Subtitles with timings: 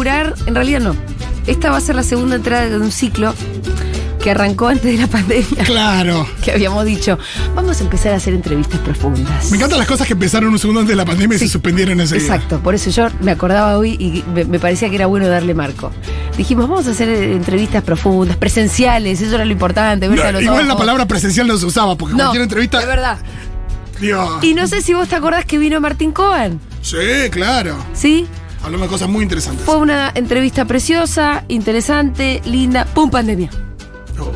[0.00, 0.96] inaugurar, en realidad no.
[1.46, 3.34] Esta va a ser la segunda entrada de un ciclo
[4.22, 5.64] que arrancó antes de la pandemia.
[5.64, 6.26] Claro.
[6.44, 7.18] Que habíamos dicho,
[7.54, 9.50] vamos a empezar a hacer entrevistas profundas.
[9.50, 12.00] Me encantan las cosas que empezaron un segundo antes de la pandemia y se suspendieron
[12.00, 15.28] ese Exacto, por eso yo me acordaba hoy y me, me parecía que era bueno
[15.28, 15.90] darle marco.
[16.36, 20.76] Dijimos, vamos a hacer eh, entrevistas profundas, presenciales, eso era lo importante, los igual la
[20.76, 22.80] palabra presencial no se usaba, porque No, cualquier entrevista.
[22.80, 23.18] es verdad.
[24.00, 24.42] Dios.
[24.42, 26.96] Y no sé si vos te acordás que vino Martín Cohen, Sí,
[27.30, 27.76] claro.
[27.92, 28.26] ¿sí?
[28.62, 29.64] Hablamos de cosas muy interesantes.
[29.64, 33.10] Fue una entrevista preciosa, interesante, linda, ¡pum!
[33.10, 33.50] pandemia.
[34.18, 34.30] Oh.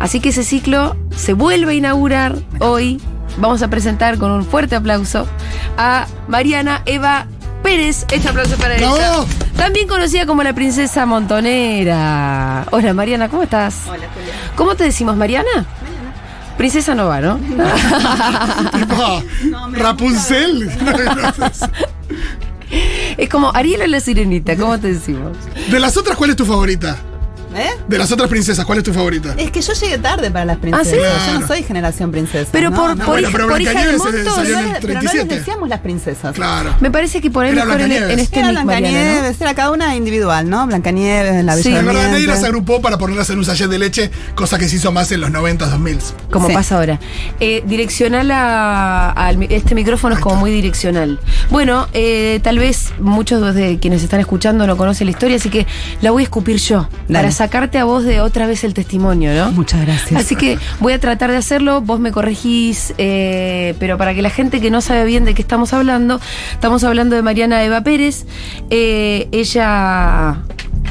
[0.00, 3.00] Así que ese ciclo se vuelve a inaugurar hoy.
[3.38, 5.26] Vamos a presentar con un fuerte aplauso
[5.76, 7.26] a Mariana Eva
[7.62, 8.06] Pérez.
[8.10, 8.92] Este aplauso para ella.
[8.94, 9.26] ¡Bravo!
[9.56, 12.66] También conocida como la princesa montonera.
[12.70, 13.82] Hola Mariana, ¿cómo estás?
[13.88, 14.32] Hola, Julia.
[14.56, 15.66] ¿Cómo te decimos, Mariana?
[16.56, 17.38] Princesa no va, ¿no?
[19.50, 20.70] No, me Rapunzel.
[23.16, 25.36] es como Ariel o la sirenita, ¿cómo te decimos?
[25.70, 26.96] de las otras, ¿cuál es tu favorita?
[27.56, 27.70] ¿Eh?
[27.88, 29.34] De las otras princesas, ¿cuál es tu favorita?
[29.38, 30.94] Es que yo llegué tarde para las princesas.
[30.94, 31.32] ¿Ah, sí?
[31.32, 32.48] Yo no soy generación princesa.
[32.52, 32.96] Pero no, por, no.
[33.04, 35.34] por, bueno, pero por hija de Blancanieves es- Montos, salió en Pero no les 37.
[35.38, 36.34] decíamos las princesas.
[36.34, 36.74] Claro.
[36.80, 38.12] me parece que por ahí Era mejor en, Blancanieves.
[38.14, 38.66] en este Era Mariana, ¿no?
[39.00, 40.66] Blancanieves, era cada una individual, ¿no?
[40.66, 41.74] Blancanieves, la Sí.
[41.74, 44.76] En verdad, nadie las agrupó para ponerlas en un sachet de leche, cosa que se
[44.76, 45.98] hizo más en los 90, 2000.
[46.30, 46.54] Como Sí.
[46.54, 47.00] pasa ahora.
[47.40, 51.18] Eh, direccional a, este micrófono es como muy direccional.
[51.50, 55.66] Bueno, eh, tal vez muchos de quienes están escuchando no conocen la historia, así que
[56.02, 56.88] la voy a escupir yo.
[57.08, 57.18] Dale.
[57.18, 59.52] Para sacarte a vos de otra vez el testimonio, ¿no?
[59.52, 60.20] Muchas gracias.
[60.20, 64.30] Así que voy a tratar de hacerlo, vos me corregís, eh, pero para que la
[64.30, 68.26] gente que no sabe bien de qué estamos hablando, estamos hablando de Mariana Eva Pérez.
[68.70, 70.38] Eh, ella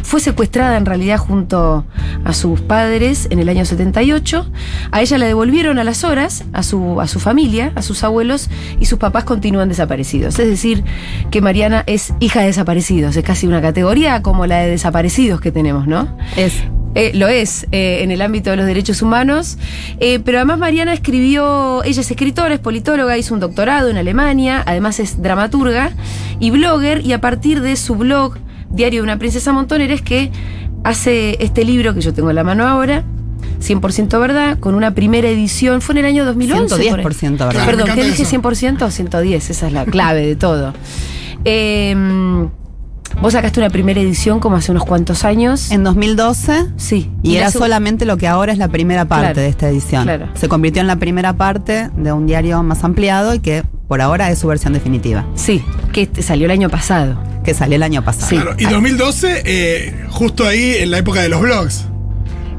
[0.03, 1.85] fue secuestrada en realidad junto
[2.23, 4.49] a sus padres en el año 78.
[4.91, 8.49] A ella la devolvieron a las horas, a su, a su familia, a sus abuelos,
[8.79, 10.39] y sus papás continúan desaparecidos.
[10.39, 10.83] Es decir,
[11.31, 15.51] que Mariana es hija de desaparecidos, es casi una categoría como la de desaparecidos que
[15.51, 16.17] tenemos, ¿no?
[16.35, 16.63] Es.
[16.95, 19.57] Eh, lo es eh, en el ámbito de los derechos humanos,
[19.99, 24.63] Eh, pero además Mariana escribió, ella es escritora, es politóloga, hizo un doctorado en Alemania,
[24.65, 25.91] además es dramaturga
[26.39, 28.37] y blogger, y a partir de su blog,
[28.69, 30.31] Diario de una Princesa Montonera, es que
[30.83, 33.03] hace este libro que yo tengo en la mano ahora.
[33.61, 36.67] 100% verdad, con una primera edición, fue en el año 2011.
[36.75, 36.87] por ahí.
[36.89, 37.49] 110% verdad.
[37.51, 38.23] Claro, Perdón, ¿qué dije?
[38.23, 38.41] eso.
[38.41, 39.49] ¿100% o 110?
[39.49, 40.73] Esa es la clave de todo.
[41.47, 41.95] Eh,
[43.21, 45.69] vos sacaste una primera edición como hace unos cuantos años.
[45.71, 46.69] En 2012.
[46.75, 47.11] sí.
[47.21, 50.03] Y, era solamente lo que ahora es la primera parte Claro, de esta edición.
[50.03, 50.27] claro.
[50.33, 54.31] Se convirtió en la primera parte de un diario más ampliado y que por ahora
[54.31, 57.15] es su versión definitiva, Sí, que salió el año pasado.
[57.45, 58.27] Que salió el año pasado.
[58.27, 58.35] Sí.
[58.35, 61.85] Claro, y 2012, eh, justo ahí en la época de los blogs.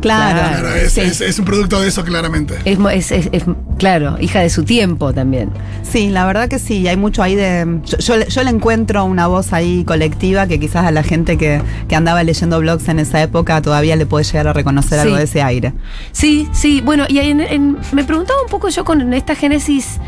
[0.01, 0.61] Claro.
[0.61, 0.75] Claro.
[0.77, 1.01] Es, sí.
[1.01, 2.55] es- es un producto de eso, claramente.
[2.65, 3.45] Es, mo- es- es- es-
[3.79, 5.51] claro, hija de su tiempo también.
[5.91, 7.81] Sí, la verdad que sí, hay mucho ahí de...
[7.85, 11.39] Yo, yo le- yo le encuentro una voz ahí colectiva que quizás a la gente
[11.39, 15.05] que, que andaba leyendo blogs en esa época todavía le puede llegar a reconocer Sí.
[15.07, 15.73] algo de ese aire.
[16.13, 19.99] Sí, sí, bueno, y en- en- me preguntaba un poco yo con esta génesis.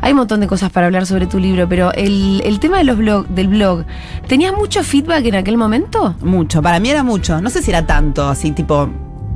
[0.00, 2.84] Hay un montón de cosas para hablar sobre tu libro, pero el, el tema de
[2.84, 3.84] los blog, del blog,
[4.26, 6.14] ¿tenías mucho feedback en aquel momento?
[6.20, 7.40] Mucho, para mí era mucho.
[7.40, 8.88] No sé si era tanto, así tipo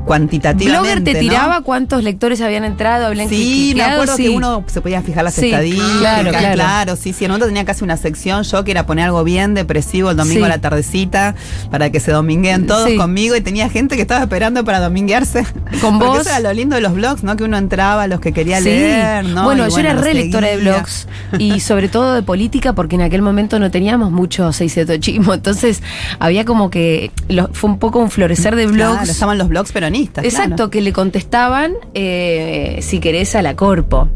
[0.05, 0.79] cuantitativamente.
[0.81, 1.19] ¿Blogger te ¿no?
[1.21, 3.07] tiraba cuántos lectores habían entrado?
[3.07, 4.25] Habían Sí, me acuerdo Sí.
[4.25, 5.99] que uno se podía fijar las Sí, estadísticas.
[6.01, 6.97] claro, Claro, claro.
[6.97, 7.25] sí, sí.
[7.25, 10.41] En momento tenía casi una sección yo que era poner algo bien depresivo el domingo
[10.41, 10.45] Sí.
[10.45, 11.35] a la tardecita
[11.71, 12.97] para que se domingueen todos Sí.
[12.97, 15.45] conmigo y tenía gente que estaba esperando para dominguearse.
[15.81, 16.21] Con Porque vos.
[16.21, 17.37] Eso era lo lindo de los blogs, ¿no?
[17.37, 19.45] Que uno entraba a los que quería leer, ¿no?
[19.45, 21.07] Bueno, Y yo era re lectora de blogs
[21.39, 25.83] y sobre todo de política porque en aquel momento no teníamos mucho 6 chismo, entonces
[26.19, 28.97] había como que lo- fue un poco un florecer de blogs.
[28.99, 30.71] Claro, estaban los blogs Exacto, claro.
[30.71, 34.09] que le contestaban, eh, si querés, a la corpo,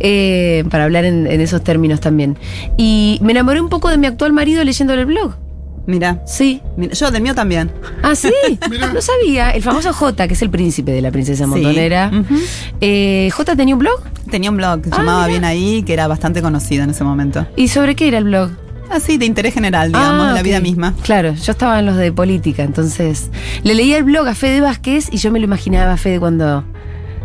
[0.00, 2.36] eh, para hablar en, en esos términos también.
[2.76, 5.34] Y me enamoré un poco de mi actual marido leyéndole el blog.
[5.86, 6.62] Mira, Sí.
[6.78, 7.70] mira, yo del mío también.
[8.02, 8.32] Ah, sí.
[8.70, 8.90] Mirá.
[8.92, 9.50] no sabía.
[9.50, 12.10] El famoso J, que es el príncipe de la princesa montonera.
[12.12, 12.36] Ujú.
[12.80, 14.00] Eh, ¿J tenía un blog?
[14.30, 15.26] Tenía un blog que se Ah, llamaba.
[15.26, 17.46] Bien Ahí, que era bastante conocido en ese momento.
[17.56, 18.50] ¿Y sobre qué era el blog?
[18.94, 20.94] Así, de interés general, digamos, Ah, de la vida misma.
[21.02, 23.30] Claro, yo estaba en los de política, entonces
[23.62, 26.64] le leía el blog a Fede Vázquez y yo me lo imaginaba a Fede cuando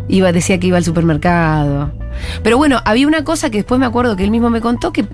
[0.08, 1.92] iba, decía que iba al supermercado.
[2.42, 5.06] Pero bueno, había una cosa que después me acuerdo que él mismo me contó que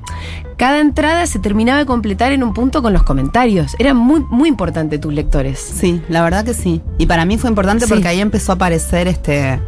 [0.57, 3.77] cada entrada se terminaba de completar en un punto con los comentarios.
[3.79, 5.59] Eran muy, muy importantes tus lectores.
[5.61, 6.81] Sí, la verdad que sí.
[6.99, 7.91] Y para mí fue importante Sí.
[7.93, 9.61] porque ahí empezó a aparecer este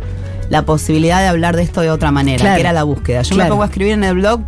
[0.49, 2.55] la posibilidad de hablar de esto de otra manera, Claro.
[2.55, 3.20] que era la búsqueda.
[3.20, 3.49] Yo Claro.
[3.49, 4.40] me pongo a escribir en el blog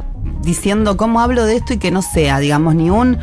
[0.42, 3.18] diciendo cómo hablo de esto y que no sea, digamos, ni un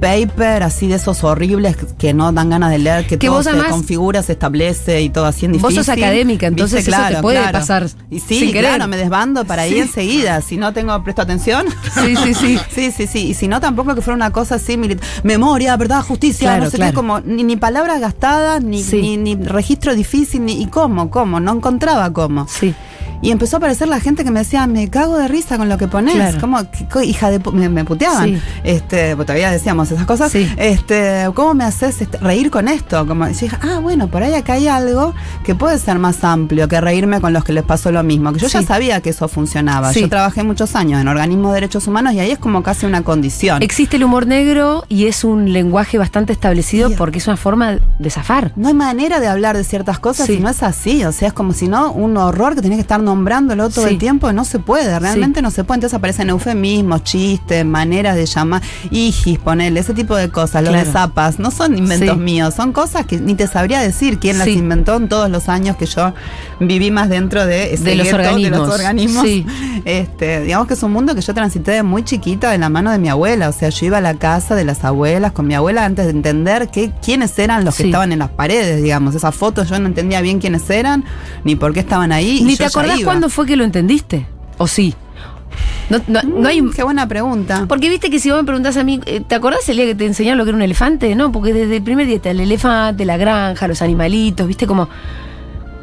[0.00, 3.44] paper así de esos horribles que no dan ganas de leer, que, Que todo vos
[3.44, 5.84] se además- configura, se establece y todo así en Vos difícil.
[5.84, 6.92] sos académica, entonces ¿Viste?
[7.02, 8.70] eso te puede pasar Y sí, sin querer.
[8.76, 10.40] claro, me desbando para ir enseguida.
[10.42, 11.66] Si no tengo, presto atención.
[11.92, 12.58] Sí, sí, sí.
[12.70, 13.18] Sí, sí, sí.
[13.30, 14.78] Y si no, tampoco que fuera una cosa así,
[15.24, 16.92] memoria, verdad, justicia, Claro, no sé claro.
[16.92, 19.00] qué, como ni, ni palabras gastadas, ni, Sí.
[19.00, 22.46] ni, ni registro difícil, ni y cómo, cómo, no encontraba cómo.
[22.48, 22.72] Sí.
[23.24, 25.78] Y empezó a aparecer la gente que me decía, me cago de risa con lo
[25.78, 26.14] que pones.
[26.14, 26.38] Claro.
[26.40, 28.28] ¿Cómo, qué co- hija de pu-?" me, me puteaban.
[28.34, 28.42] Sí.
[28.64, 30.30] Este, pues todavía decíamos esas cosas.
[30.30, 30.48] Sí.
[30.56, 33.06] Este, ¿cómo me haces este, reír con esto?
[33.06, 36.68] Como yo dije, ah, bueno, por ahí acá hay algo que puede ser más amplio
[36.68, 38.32] que reírme con los que les pasó lo mismo.
[38.32, 39.90] Que yo ya sabía que eso funcionaba.
[39.92, 43.02] Yo trabajé muchos años en organismos de derechos humanos y ahí es como casi una
[43.02, 43.62] condición.
[43.62, 48.10] Existe el humor negro y es un lenguaje bastante establecido porque es una forma de
[48.10, 48.52] zafar.
[48.56, 51.04] No hay manera de hablar de ciertas cosas si no es así.
[51.04, 53.92] O sea, es como si no, un horror que tenés que estar nombrándolo todo Sí.
[53.94, 54.32] el tiempo.
[54.32, 55.42] No se puede, realmente Sí.
[55.42, 55.76] no se puede.
[55.78, 60.62] Entonces aparecen eufemismos, chistes, maneras de llamar, hijis, ponerle, ese tipo de cosas.
[60.62, 60.86] Los Claro.
[60.86, 62.22] de zapas no son inventos Sí.
[62.22, 65.76] míos, son cosas que ni te sabría decir quién las inventó en todos los años
[65.76, 66.12] que yo
[66.60, 68.58] viví más dentro de ese De los gueto, de organismos.
[68.68, 69.26] los organismos.
[69.84, 72.90] Este, digamos que es un mundo que yo transité de muy chiquita de la mano
[72.90, 73.48] de mi abuela.
[73.48, 76.10] O sea, yo iba a la casa de las abuelas con mi abuela antes de
[76.12, 79.14] entender que, quiénes eran los que estaban en las paredes, digamos.
[79.14, 81.04] Esas fotos yo no entendía bien quiénes eran,
[81.44, 82.40] ni por qué estaban ahí.
[82.42, 82.98] Ni te acordás.
[83.04, 84.26] Cuándo fue que lo entendiste.
[84.58, 84.94] ¿O sí?
[85.90, 86.62] No, no, no hay.
[86.62, 87.66] Mm, Qué buena pregunta.
[87.68, 89.94] Porque viste que si vos me preguntás a mí, eh, ¿te acordás el día que
[89.94, 91.14] te enseñaron lo que era un elefante?
[91.14, 94.88] No, porque desde el primer día está el elefante, la granja, los animalitos, viste como.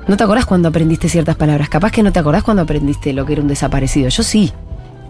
[0.07, 1.69] No te acordás cuando aprendiste ciertas palabras.
[1.69, 4.09] Capaz que no te acordás cuando aprendiste lo que era un desaparecido.
[4.09, 4.51] Yo sí.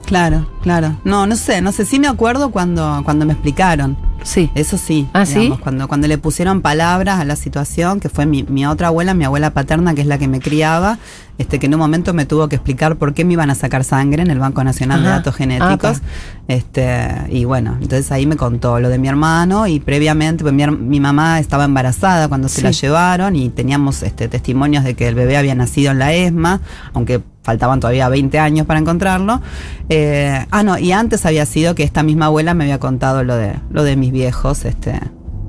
[0.06, 0.98] Claro, claro.
[1.06, 1.86] No, no sé, no sé.
[1.86, 3.96] Sí me acuerdo cuando, cuando me explicaron.
[4.24, 4.52] Sí.
[4.56, 5.08] Eso sí.
[5.14, 5.54] ¿Ah, sí?
[5.62, 9.26] Cuando, cuando le pusieron palabras a la situación, que fue mi, mi otra abuela, mi
[9.26, 11.00] abuela paterna, que es la que me criaba,
[11.38, 13.84] este, que en un momento me tuvo que explicar por qué me iban a sacar
[13.84, 15.10] sangre en el Banco Nacional de.
[15.10, 15.98] Datos Genéticos.
[15.98, 16.02] Apa.
[16.48, 20.68] Este, y bueno, entonces ahí me contó lo de mi hermano y previamente, pues mi,
[20.68, 25.16] mi mamá estaba embarazada cuando se la llevaron y teníamos este, testimonios de que el
[25.16, 26.62] bebé había nacido en la ESMA,
[26.94, 29.42] aunque faltaban todavía 20 años para encontrarlo.
[29.90, 33.36] Eh, ah, no, y antes había sido que esta misma abuela me había contado lo
[33.36, 35.00] de, lo de mis viejos, este,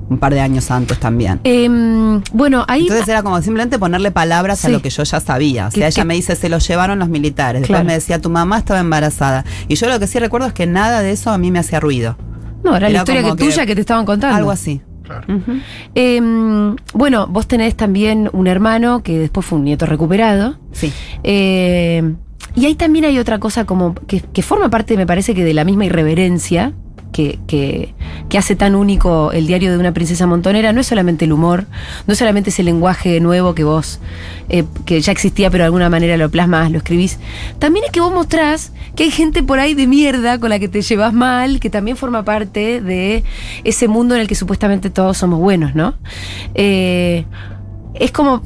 [0.09, 1.39] un par de años antes también.
[1.43, 2.81] Em, bueno, ahí.
[2.83, 5.67] Entonces era como simplemente ponerle palabras a lo que yo ya sabía.
[5.67, 7.61] O Que- sea, ella que- me dice, se lo llevaron los militares.
[7.61, 7.87] Después Claro.
[7.87, 9.45] me decía, tu mamá estaba embarazada.
[9.67, 11.79] Y yo lo que sí recuerdo es que nada de eso a mí me hacía
[11.79, 12.17] ruido.
[12.63, 14.37] no, era, la historia que tuya que te estaban contando.
[14.37, 14.81] Algo así.
[15.03, 15.25] Claro.
[15.95, 20.57] Em, bueno, vos tenés también un hermano que después fue un nieto recuperado.
[20.71, 20.91] Sí.
[21.23, 22.13] Eh,
[22.55, 25.53] y ahí también hay otra cosa como que, que forma parte, me parece que de
[25.53, 26.71] la misma irreverencia
[27.13, 27.93] que, que,
[28.37, 30.73] hace tan único el diario de una princesa montonera.
[30.73, 31.67] No es solamente el humor,
[32.07, 33.99] no es solamente ese lenguaje nuevo que vos,
[34.49, 37.19] eh, que ya existía pero de alguna manera lo plasmas, lo escribís.
[37.59, 40.67] También es que vos mostrás que hay gente por ahí de mierda con la que
[40.67, 43.23] te llevas mal, que también forma parte de
[43.63, 45.93] ese mundo en el que supuestamente todos somos buenos, ¿no?
[46.55, 47.25] Eh,
[47.93, 48.41] es como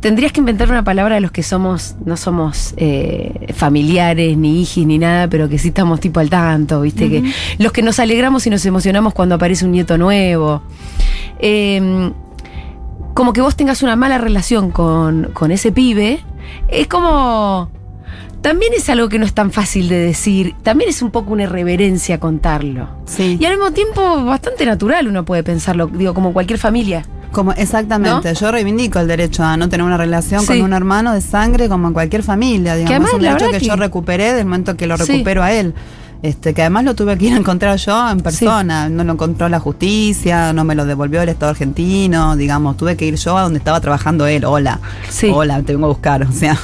[0.00, 4.86] tendrías que inventar una palabra de los que somos, no somos eh, familiares, ni hijos,
[4.86, 7.08] ni nada, pero que sí estamos tipo al tanto, ¿viste?
[7.08, 10.62] que los que nos alegramos y nos emocionamos cuando aparece un nieto nuevo.
[11.38, 12.12] Eh,
[13.14, 16.20] como que vos tengas una mala relación con, con ese pibe,
[16.68, 17.70] es como.
[18.40, 21.42] También es algo que no es tan fácil de decir, también es un poco una
[21.42, 22.88] irreverencia contarlo.
[23.04, 23.36] Sí.
[23.38, 27.04] Y al mismo tiempo bastante natural uno puede pensarlo, digo, como cualquier familia.
[27.32, 30.46] Como, exactamente, yo reivindico el derecho a no tener una relación Sí.
[30.48, 33.58] con un hermano de sangre como en cualquier familia, digamos, además, es un derecho que,
[33.58, 35.12] que- yo recuperé del momento que lo Sí.
[35.12, 35.74] recupero a él.
[36.22, 39.48] Este, que además lo tuve que ir a encontrar yo en persona, no lo encontró
[39.48, 43.42] la justicia, no me lo devolvió el Estado argentino, digamos, tuve que ir yo a
[43.42, 45.30] donde estaba trabajando él, hola, Sí.
[45.32, 46.58] hola, te vengo a buscar, o sea,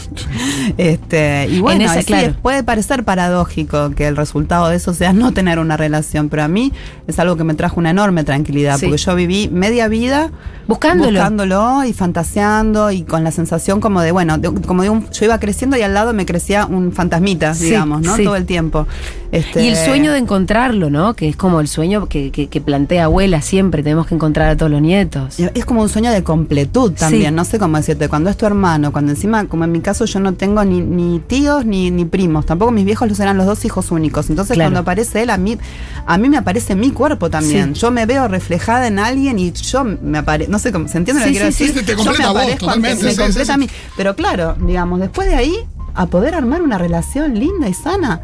[0.77, 2.35] este, y bueno, esa, sí, claro.
[2.43, 6.49] puede parecer paradójico que el resultado de eso sea no tener una relación, pero a
[6.49, 6.73] mí
[7.07, 8.87] es algo que me trajo una enorme tranquilidad, Sí.
[8.87, 10.31] porque yo viví media vida
[10.67, 11.13] Buscándolo.
[11.21, 15.25] buscándolo y fantaseando y con la sensación como de, bueno, de- como de un, yo
[15.25, 18.17] iba creciendo y al lado me crecía un fantasmita, Sí, digamos, ¿no?
[18.17, 18.87] Todo el tiempo.
[19.33, 21.15] Este, Y el sueño de encontrarlo, ¿no?
[21.15, 24.57] Que es como el sueño que, que- que plantea abuela siempre, tenemos que encontrar a
[24.57, 25.39] todos los nietos.
[25.39, 28.93] Es como un sueño de completud también, no sé cómo decirte, cuando es tu hermano,
[28.93, 32.47] cuando encima, como en mi caso, yo no tengo ni, ni tíos ni, ni primos,
[32.47, 34.69] tampoco mis viejos los eran los dos hijos únicos, entonces Claro.
[34.69, 35.59] cuando aparece él, a mí,
[36.07, 37.81] a mí me aparece mi cuerpo también, Sí.
[37.81, 41.21] yo me veo reflejada en alguien y yo me aparezco, no sé cómo, ¿se entiende
[41.21, 41.85] lo Sí, que quiero sí, decir?
[41.87, 45.57] Yo me vos, aparezco me completa a mí, pero claro, digamos, después de ahí,
[45.95, 48.21] a poder armar una relación linda y sana,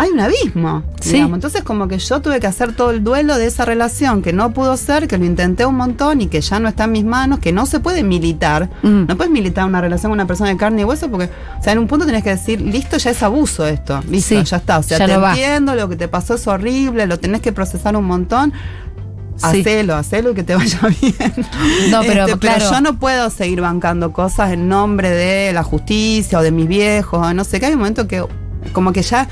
[0.00, 0.82] hay un abismo.
[1.00, 1.12] Sí.
[1.14, 1.36] digamos.
[1.36, 4.52] Entonces, como que yo tuve que hacer todo el duelo de esa relación que no
[4.52, 7.38] pudo ser, que lo intenté un montón y que ya no está en mis manos,
[7.38, 8.70] que no se puede militar.
[8.82, 9.04] Mm.
[9.08, 11.28] No puedes militar una relación con una persona de carne y hueso porque,
[11.58, 14.00] o sea, en un punto tenés que decir, listo, ya es abuso esto.
[14.08, 14.78] Listo, Sí, ya está.
[14.78, 15.30] O sea, ya te no va.
[15.32, 18.52] entiendo, lo que te pasó es horrible, lo tenés que procesar un montón.
[19.36, 19.60] Sí.
[19.60, 21.32] hacelo, hacelo y que te vaya bien.
[21.90, 22.70] No, pero claro.
[22.70, 27.26] yo no puedo seguir bancando cosas en nombre de la justicia o de mis viejos,
[27.26, 28.22] o no sé, que hay un momento que
[28.72, 29.28] como que ya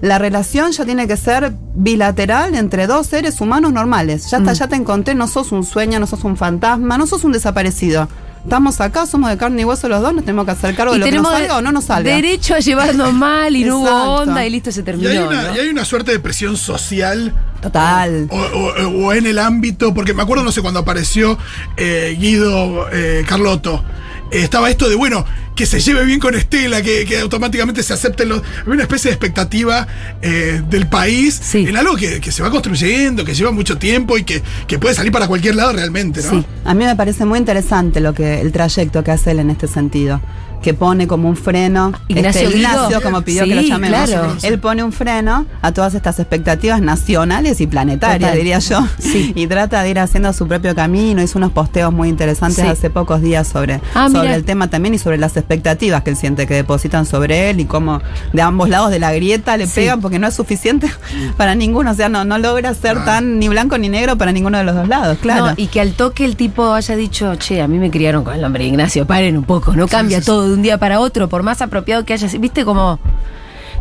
[0.00, 4.30] la relación ya tiene que ser bilateral entre dos seres humanos normales.
[4.30, 4.54] Ya está, Mm.
[4.54, 8.08] ya te encontré, no sos un sueño, no sos un fantasma, no sos un desaparecido.
[8.42, 10.98] Estamos acá, somos de carne y hueso los dos, nos tenemos que hacer cargo de
[10.98, 12.10] lo que nos salga o no nos salga.
[12.12, 15.08] derecho a llevarnos mal y no hubo onda y listo, se Y terminó.
[15.10, 15.54] hay, una, ¿no?
[15.56, 18.26] y hay una suerte de presión social Total.
[18.30, 21.38] o, o- o en el ámbito, porque me acuerdo, no sé, cuando apareció
[21.76, 23.84] eh, Guido eh, Carlotto,
[24.32, 25.24] estaba esto de, bueno,
[25.54, 28.42] que se lleve bien con Estela, que, que automáticamente se acepten los...
[28.62, 29.86] Había una especie de expectativa
[30.22, 31.66] eh, del país Sí.
[31.68, 34.94] en algo que, que se va construyendo, que lleva mucho tiempo y que, que puede
[34.94, 36.30] salir para cualquier lado realmente, ¿no?
[36.30, 36.46] Sí.
[36.64, 39.68] A mí me parece muy interesante lo que el trayecto que hace él en este
[39.68, 40.20] sentido.
[40.62, 41.92] Que pone como un freno.
[42.08, 42.56] Ignacio este.
[42.58, 44.08] Ignacio, como pidió que lo llamemos.
[44.10, 44.36] claro.
[44.42, 48.36] Él pone un freno a todas estas expectativas nacionales y planetarias, Total.
[48.38, 48.86] diría yo.
[48.98, 49.32] Sí.
[49.34, 51.22] Y trata de ir haciendo su propio camino.
[51.22, 52.70] Hizo unos posteos muy interesantes Sí.
[52.70, 54.34] hace pocos días sobre, Ah, sobre mira.
[54.36, 57.64] el tema también y sobre las expectativas que él siente que depositan sobre él y
[57.64, 58.00] cómo
[58.32, 59.72] de ambos lados de la grieta le Sí.
[59.76, 60.88] pegan porque no es suficiente
[61.36, 61.90] para ninguno.
[61.90, 64.74] O sea, no, no logra ser tan ni blanco ni negro para ninguno de los
[64.74, 65.46] dos lados, claro.
[65.46, 68.34] No, y que al toque el tipo haya dicho, che, a mí me criaron con
[68.34, 70.26] el nombre de Ignacio, paren un poco, no cambia sí, sí.
[70.26, 72.40] todo de un día para otro, por más apropiado que haya sido.
[72.40, 72.98] ¿Viste como.?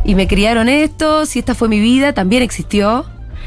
[0.04, 3.06] Y me criaron esto, si esta fue mi vida, también existió.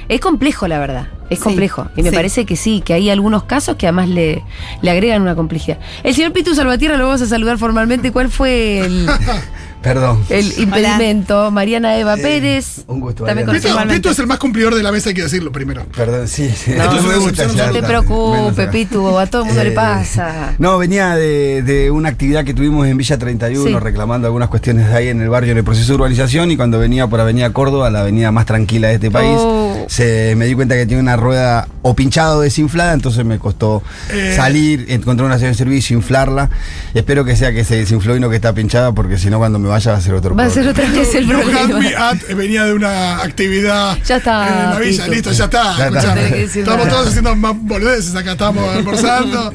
[0.09, 1.09] Es complejo, la verdad.
[1.31, 1.88] Es Sí, complejo.
[1.97, 2.14] Y me sí.
[2.14, 4.45] parece que sí, que hay algunos casos que además le,
[4.83, 5.78] le agregan una complejidad.
[6.04, 8.12] El señor Pitu Salvatierra lo vamos a saludar formalmente.
[8.12, 9.09] ¿Cuál fue el,
[9.85, 10.25] Perdón.
[10.31, 11.50] el impedimento?
[11.50, 12.85] Mariana Eva Eh, Pérez.
[12.88, 13.62] un gusto, También Mariana.
[13.62, 15.85] Pito, conocida- Pito es el más cumplidor de la mesa, hay que decirlo primero.
[15.95, 16.73] Perdón, sí, sí.
[16.73, 20.55] No, una me ya no te preocupes, Pitu, a todo el mundo le Eh, pasa.
[20.59, 23.85] No, venía de, de una actividad que tuvimos en Villa 31, Sí.
[23.85, 26.79] reclamando algunas cuestiones de ahí en el barrio, en el proceso de urbanización, y cuando
[26.79, 29.63] venía por Avenida Córdoba, la avenida más tranquila de este país, Oh.
[29.88, 33.83] Se, me di cuenta que tiene una rueda o pinchada o desinflada, entonces me costó
[34.11, 34.33] Eh.
[34.37, 36.50] salir, encontrar una estación de servicio, inflarla.
[36.95, 39.59] Espero que sea que se desinfló y no que está pinchada, porque si no, cuando
[39.59, 40.88] me vaya va a ser otro Va a ser problema.
[40.88, 42.09] otra vez el problema.
[42.11, 45.76] at, eh, venía de una actividad Ya está, en la villa, listo, ya está.
[45.76, 46.29] Ya está.
[46.29, 49.53] Estamos todos haciendo más boludeces acá, estamos almorzando.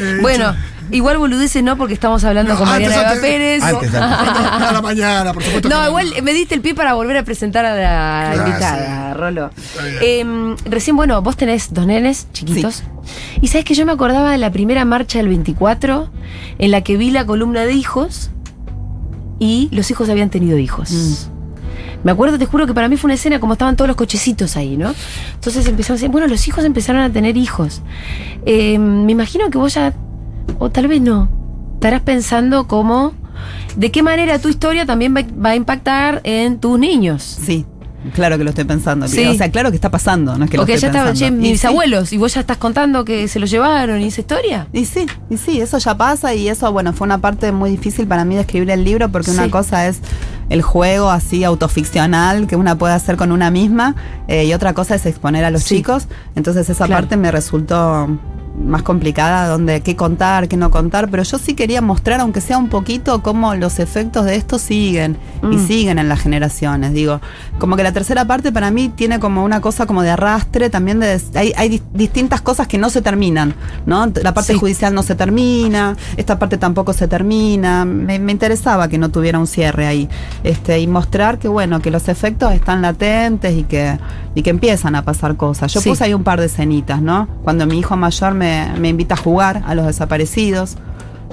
[0.00, 0.54] eh, Bueno,
[0.90, 3.20] igual boludeces no, porque estamos hablando No, con antes, Mariana antes.
[3.22, 3.62] Pérez.
[3.62, 5.68] Antes, no, a la mañana, por supuesto.
[5.68, 9.18] No, igual me diste el pie para volver a presentar a la Claro, invitada, sí.
[9.18, 9.50] Rolo.
[10.02, 12.82] Eh, recién, bueno, vos tenés dos nenes chiquitos.
[13.40, 16.10] Y sabes que yo me acordaba de la primera marcha del 24,
[16.58, 18.30] en la que vi la columna de hijos
[19.38, 20.90] y los hijos habían tenido hijos.
[20.90, 21.38] Mm.
[22.04, 24.56] Me acuerdo, te juro que para mí fue una escena como estaban todos los cochecitos
[24.56, 24.94] ahí, ¿no?
[25.34, 27.82] Entonces empezaron a decir, bueno, los hijos empezaron a tener hijos.
[28.46, 29.92] Eh, me imagino que vos ya,
[30.58, 31.28] o tal vez no,
[31.74, 33.12] estarás pensando como,
[33.76, 37.22] ¿de qué manera tu historia también va, va a impactar en tus niños?
[37.22, 37.64] Sí,
[38.14, 39.06] claro que lo estoy pensando.
[39.08, 39.24] Sí.
[39.26, 41.26] O sea, claro que está pasando, no es que lo estoy ya che, pensando.
[41.46, 41.66] Y mis sí.
[41.66, 44.66] abuelos, y vos ya estás contando que se los llevaron y esa historia.
[44.72, 48.06] Y sí, y sí, eso ya pasa y eso, bueno, fue una parte muy difícil
[48.06, 49.36] para mí de escribir el libro porque Sí.
[49.38, 50.00] una cosa es
[50.48, 53.94] el juego así autoficcional que una puede hacer con una misma
[54.28, 56.08] eh, y otra cosa es exponer a los chicos.
[56.34, 57.02] Entonces esa Claro.
[57.02, 58.08] parte me resultó
[58.64, 62.58] más complicada, donde qué contar, qué no contar, pero yo sí quería mostrar, aunque sea
[62.58, 65.66] un poquito, cómo los efectos de esto siguen y Mm.
[65.66, 66.92] siguen en las generaciones.
[66.92, 67.20] Digo,
[67.58, 71.00] como que la tercera parte para mí tiene como una cosa como de arrastre, también
[71.00, 73.54] de hay, hay dis- distintas cosas que no se terminan,
[73.86, 74.06] ¿no?
[74.22, 74.58] La parte Sí.
[74.58, 77.84] judicial no se termina, esta parte tampoco se termina.
[77.84, 80.08] Me, me interesaba que no tuviera un cierre ahí.
[80.44, 83.98] Este, y mostrar que bueno, que los efectos están latentes y que,
[84.34, 85.72] y que empiezan a pasar cosas.
[85.72, 85.88] Yo Sí.
[85.90, 87.28] puse ahí un par de escenitas, ¿no?
[87.44, 88.47] Cuando mi hijo mayor me,
[88.78, 90.76] me invita a jugar a los desaparecidos.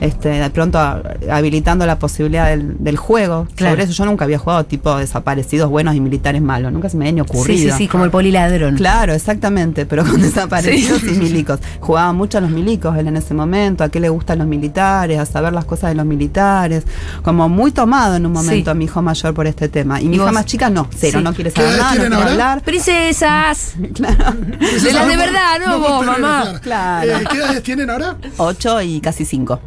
[0.01, 3.47] Este, de pronto a- habilitando la posibilidad del, del juego.
[3.55, 3.73] Claro.
[3.75, 6.73] Sobre eso yo nunca había jugado tipo desaparecidos buenos y militares malos.
[6.73, 7.45] Nunca se me había ni ocurrido.
[7.63, 8.75] Sí, sí, sí, como el poliladrón.
[8.75, 11.11] Claro, exactamente, pero con desaparecidos Sí.
[11.15, 11.59] y milicos.
[11.79, 15.17] Jugaba mucho a los milicos él en ese momento, a qué le gustan los militares,
[15.17, 16.83] a saber las cosas de los militares.
[17.23, 18.77] Como muy tomado en un momento Sí.
[18.77, 20.01] mi hijo mayor por este tema.
[20.01, 20.33] Y mi ¿Y hija vos?
[20.33, 21.23] más chica no, cero, Sí.
[21.23, 22.31] no quiere ¿Qué saber nada, no quiere ahora?
[22.31, 22.61] hablar.
[22.63, 23.75] Princesas.
[23.93, 24.33] Claro.
[24.33, 25.79] De las de verdad, ¿no?
[25.79, 26.59] vos, mamá.
[26.61, 27.11] Claro.
[27.11, 28.17] Eh, ¿Qué edades tienen ahora?
[28.37, 29.59] Ocho y casi cinco.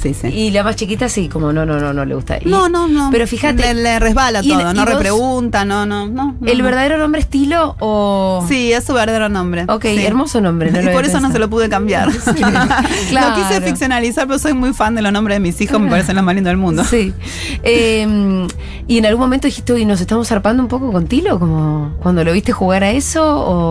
[0.00, 0.28] Sí, sí.
[0.28, 2.38] Y la más chiquita sí, como no, no, no, no le gusta.
[2.40, 3.10] Y- no, no, no.
[3.10, 3.74] Pero fíjate.
[3.74, 6.36] Le, le resbala todo, no repregunta, no, no, no.
[6.40, 8.44] no, ¿El verdadero nombre estilo o.?
[8.48, 9.64] Sí, es su verdadero nombre.
[9.68, 10.04] Ok, Sí.
[10.06, 10.70] hermoso nombre.
[10.70, 12.08] No y por eso no se lo pude cambiar.
[13.10, 13.36] Claro.
[13.36, 16.14] Lo quise ficcionalizar, pero soy muy fan de los nombres de mis hijos, me parecen
[16.16, 16.84] los más lindos del mundo.
[16.84, 17.12] Sí.
[17.64, 18.46] Eh,
[18.86, 21.38] y en algún momento dijiste, ¿y nos estamos zarpando un poco con Tilo?
[21.38, 23.22] Como cuando lo viste jugar a eso,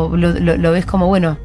[0.09, 1.37] o lo, lo- lo ves como, bueno,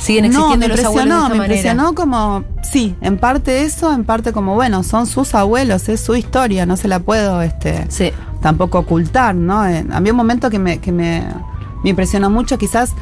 [0.00, 1.54] siguen No, me los abuelos de impresionó, esta me manera.
[1.54, 6.14] impresionó como, sí, en parte eso, en parte como, bueno, son sus abuelos, es su
[6.16, 8.10] historia, no se la puedo este, Sí.
[8.42, 9.66] tampoco ocultar, ¿no?
[9.66, 11.24] Eh, a mí un momento que me, que me,
[11.84, 12.92] me impresionó mucho, quizás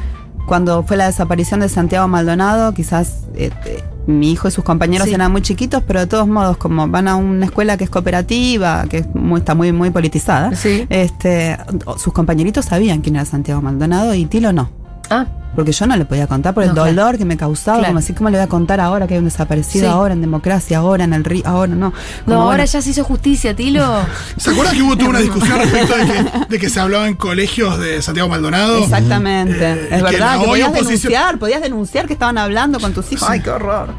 [0.45, 5.07] cuando fue la desaparición de Santiago Maldonado, quizás eh, eh, mi hijo y sus compañeros
[5.07, 5.13] Sí.
[5.13, 8.85] eran muy chiquitos, pero de todos modos, como van a una escuela que es cooperativa,
[8.89, 10.87] que es muy- está muy, muy politizada, Sí.
[10.89, 11.55] este,
[11.97, 14.69] sus compañeritos sabían quién era Santiago Maldonado y Tilo no.
[15.11, 16.89] Ah, Porque yo no le podía contar por el No, claro.
[16.89, 17.89] dolor que me causaba, Claro.
[17.91, 19.91] como así, ¿cómo le voy a contar ahora que hay un desaparecido Sí.
[19.91, 21.91] ahora en democracia, ahora en el río, ahora no?
[22.25, 23.85] no, ahora bueno, ya se hizo justicia, Tilo.
[24.37, 27.15] ¿Se acuerdan que hubo toda una discusión respecto de que, de que se hablaba en
[27.15, 28.77] colegios de Santiago Maldonado?
[28.77, 32.93] Exactamente, Eh, es que verdad, que podías oposición- denunciar, podías denunciar que estaban hablando con
[32.93, 33.27] tus hijos.
[33.27, 33.33] Sí.
[33.33, 33.89] Ay, qué horror.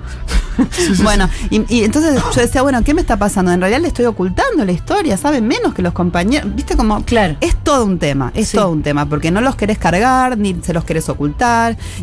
[0.73, 3.51] Sí, sí, bueno, y, y entonces yo decía, bueno, ¿qué me está pasando?
[3.51, 6.55] En realidad le estoy ocultando la historia, saben menos que los compañeros.
[6.55, 7.03] Viste como.
[7.05, 7.37] Claro.
[7.41, 8.59] Es todo un tema, es Sí.
[8.59, 11.40] todo un tema, porque no los querés cargar, ni se los querés ocultar,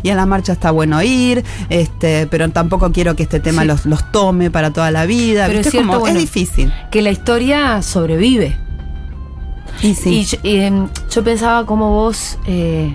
[0.02, 3.68] y en la marcha está bueno ir, este, pero tampoco quiero que este tema Sí.
[3.68, 5.46] los, los tome para toda la vida.
[5.46, 6.72] Pero es cierto, como, bueno, es difícil.
[6.90, 8.56] Que la historia sobrevive.
[9.82, 10.26] Y sí.
[10.42, 12.38] Y em, yo pensaba como vos.
[12.46, 12.94] eh,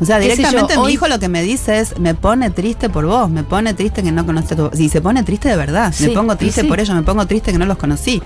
[0.00, 2.50] O sea, sé yo, directamente mi hoy- hijo lo que me dice es, me pone
[2.50, 4.70] triste por vos, me pone triste que no conoces a tu...
[4.78, 6.66] Y se pone triste de verdad, Sí, me pongo triste sí.
[6.68, 8.22] por ellos, me pongo triste que no los conocí.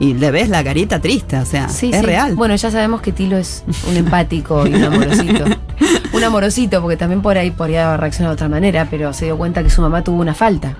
[0.00, 2.02] Y le ves la carita triste, o sea, sí, es sí.
[2.06, 2.34] real.
[2.34, 5.44] Bueno, ya sabemos que Tilo es un empático y un amorosito.
[6.12, 9.62] un amorosito, porque también por ahí podría reaccionar de otra manera, pero se dio cuenta
[9.62, 10.74] que su mamá tuvo una falta,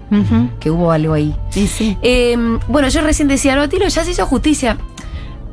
[0.58, 1.34] que hubo algo ahí.
[1.54, 1.96] Y sí.
[2.02, 4.78] Eh, bueno, yo recién decía, no, Tilo, ya se hizo justicia.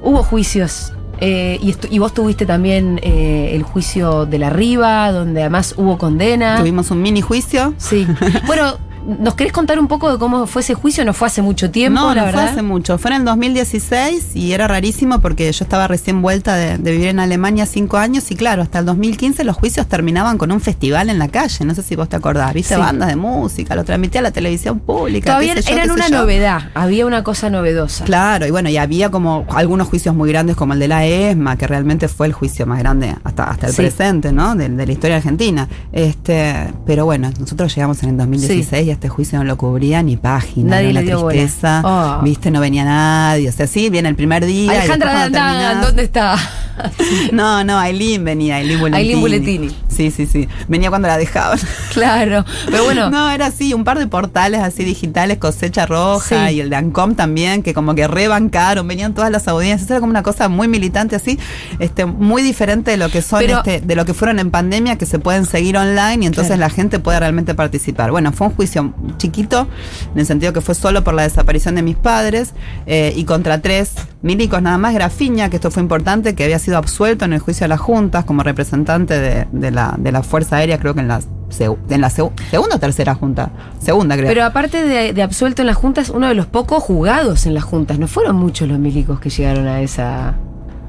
[0.01, 0.93] Hubo juicios.
[1.19, 5.99] eh, y, y vos tuviste también eh, el juicio de la Riva, donde además hubo
[5.99, 6.57] condena.
[6.57, 7.75] Tuvimos un mini juicio.
[7.77, 8.07] Sí.
[8.47, 8.77] Bueno,
[9.19, 11.03] ¿nos querés contar un poco de cómo fue ese juicio?
[11.05, 12.41] No fue hace mucho tiempo, no, la no verdad.
[12.43, 12.97] fue hace mucho.
[12.97, 17.07] Fue en el 2016 y era rarísimo porque yo estaba recién vuelta de, de vivir
[17.07, 21.09] en Alemania cinco años y claro, hasta el 2015 los juicios terminaban con un festival
[21.09, 21.65] en la calle.
[21.65, 22.53] No sé si vos te acordás.
[22.53, 22.79] Viste Sí.
[22.79, 25.25] bandas de música, lo transmitía a la televisión pública.
[25.31, 26.19] Todavía yo, eran una yo.
[26.19, 28.05] novedad, había una cosa novedosa.
[28.05, 31.57] Claro, y bueno, y había como algunos juicios muy grandes como el de la ESMA,
[31.57, 33.81] que realmente fue el juicio más grande hasta, hasta el Sí.
[33.81, 34.55] presente, ¿no?
[34.55, 35.67] De, de la historia argentina.
[35.91, 40.17] Este, pero bueno, nosotros llegamos en el 2016 y este juicio no lo cubría ni
[40.17, 40.71] página.
[40.71, 41.81] Nadie le dio tristeza.
[41.85, 42.23] Oh.
[42.23, 43.47] Viste, no venía nadie.
[43.47, 44.71] O sea, sí, viene el primer día.
[44.71, 46.37] Alejandra Dandán, ¿dónde está?
[47.31, 48.97] No, no, Aileen venía, Aileen Buletini.
[49.01, 49.75] Aileen Buletini.
[49.91, 50.47] Sí, sí, sí.
[50.67, 51.59] Venía cuando la dejaban.
[51.93, 52.45] claro.
[52.69, 56.55] Pero bueno, No, era así, un par de portales así digitales, cosecha roja Sí.
[56.55, 60.11] y el de Ancom también, que como que rebancaron, venían todas las audiencias, era como
[60.11, 61.37] una cosa muy militante así,
[61.79, 64.97] este, muy diferente de lo que son, Pero- este, de lo que fueron en pandemia,
[64.97, 66.59] que se pueden seguir online y entonces Claro.
[66.61, 68.11] la gente puede realmente participar.
[68.11, 69.67] Bueno, fue un juicio chiquito,
[70.13, 72.53] en el sentido que fue solo por la desaparición de mis padres,
[72.85, 76.77] eh, y contra tres milicos nada más, Grafiña, que esto fue importante, que había sido
[76.77, 80.57] absuelto en el juicio de las juntas como representante de, de la, de la Fuerza
[80.57, 81.21] Aérea, creo que en la,
[81.59, 84.27] en la seg- segunda o tercera junta, segunda creo.
[84.27, 87.63] pero aparte de, de absuelto en las juntas, uno de los pocos juzgados en las
[87.63, 87.97] juntas.
[87.99, 90.35] No fueron muchos los milicos que llegaron a esa.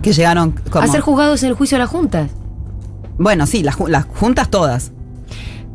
[0.03, 2.31] que llegaron a ser juzgados en el juicio de las juntas.
[3.19, 4.93] bueno, sí, las, las juntas todas.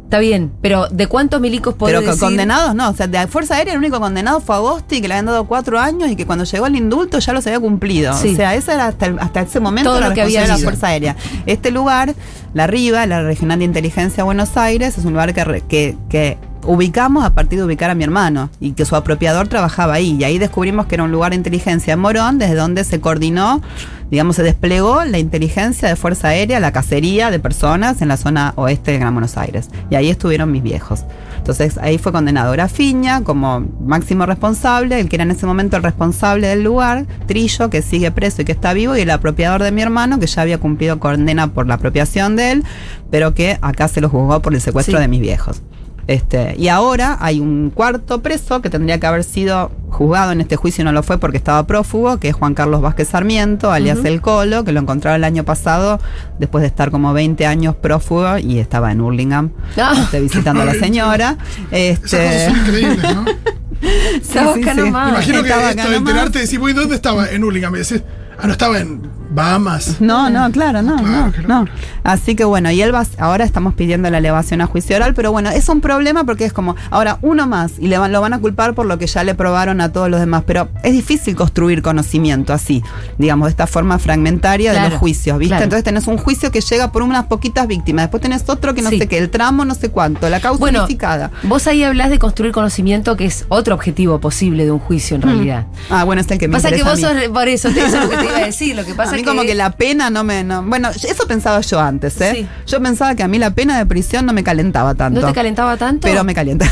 [0.08, 2.22] Está bien, pero ¿de cuántos milicos podés Pero decir?
[2.24, 5.26] condenados no, o sea, de Fuerza Aérea el único condenado fue Agosti, que le habían
[5.26, 8.14] dado cuatro años y que cuando llegó el indulto ya los había cumplido.
[8.14, 8.32] Sí.
[8.32, 10.48] O sea, ese era hasta, el- hasta ese momento Todo la lo que había de
[10.48, 10.70] la sido.
[10.70, 11.18] Fuerza Aérea.
[11.46, 12.16] Este lugar,
[12.54, 16.38] la RIVA, la Regional de Inteligencia de Buenos Aires, es un lugar que, que, que
[16.66, 20.16] ubicamos a partir de ubicar a mi hermano y que su apropiador trabajaba ahí.
[20.18, 23.62] Y ahí descubrimos que era un lugar de inteligencia en Morón, desde donde se coordinó,
[24.10, 28.54] digamos, se desplegó la inteligencia de Fuerza Aérea, la cacería de personas en la zona
[28.56, 29.70] oeste de Gran Buenos Aires.
[29.90, 31.04] Y ahí estuvieron mis viejos.
[31.38, 35.84] Entonces ahí fue condenado Grafiña como máximo responsable, el que era en ese momento el
[35.84, 39.72] responsable del lugar, Trillo, que sigue preso y que está vivo, y el apropiador de
[39.72, 42.64] mi hermano, que ya había cumplido condena por la apropiación de él,
[43.12, 45.02] pero que acá se lo juzgó por el secuestro Sí.
[45.02, 45.62] de mis viejos.
[46.08, 50.56] Este, y ahora hay un cuarto preso que tendría que haber sido juzgado en este
[50.56, 53.98] juicio y no lo fue porque estaba prófugo, que es Juan Carlos Vázquez Sarmiento, alias.
[54.06, 56.00] El Colo, que lo encontraron el año pasado
[56.40, 59.94] después de estar como 20 años prófugo y estaba en Hurlingham Ah.
[60.04, 61.38] este, visitando a la señora.
[61.72, 63.26] Este, son increíbles, ¿no?
[64.52, 65.06] Acá nomás.
[65.06, 67.30] Me imagino que Estaba esto enterarte, decir, "Uy, ¿dónde estaba?
[67.30, 67.72] En Hurlingham.
[67.74, 68.02] Me decís,
[68.40, 70.00] ah, no estaba en Bahamas.
[70.02, 71.66] No, no, claro, no, Claro, no, qué no.
[72.04, 75.32] Así que bueno, y él va, ahora estamos pidiendo la elevación a juicio oral, pero
[75.32, 78.34] bueno, es un problema porque es como, ahora uno más, y le van, lo van
[78.34, 81.36] a culpar por lo que ya le probaron a todos los demás, pero es difícil
[81.36, 82.82] construir conocimiento así,
[83.18, 85.50] digamos, de esta forma fragmentaria de Claro, los juicios, ¿viste?
[85.52, 85.64] claro.
[85.66, 88.90] Entonces tenés un juicio que llega por unas poquitas víctimas, después tenés otro que no
[88.90, 89.00] Sí.
[89.00, 91.32] sé qué, el tramo no sé cuánto, la causa Bueno, unificada.
[91.44, 95.22] vos ahí hablas de construir conocimiento, que es otro objetivo posible de un juicio en
[95.24, 95.66] realidad.
[95.90, 97.02] Ah, bueno, es el que me Pasa que a vos mí.
[97.02, 98.76] sos, por eso, te- eso es lo que te iba a decir.
[98.76, 100.44] Lo que pasa mí que como que la pena no me...
[100.44, 102.32] no- bueno, eso pensaba yo antes, ¿eh?
[102.36, 102.48] Sí.
[102.68, 105.20] Yo pensaba que a mí la pena de prisión no me calentaba tanto.
[105.22, 106.08] ¿No te calentaba tanto?
[106.08, 106.66] Pero me calienta.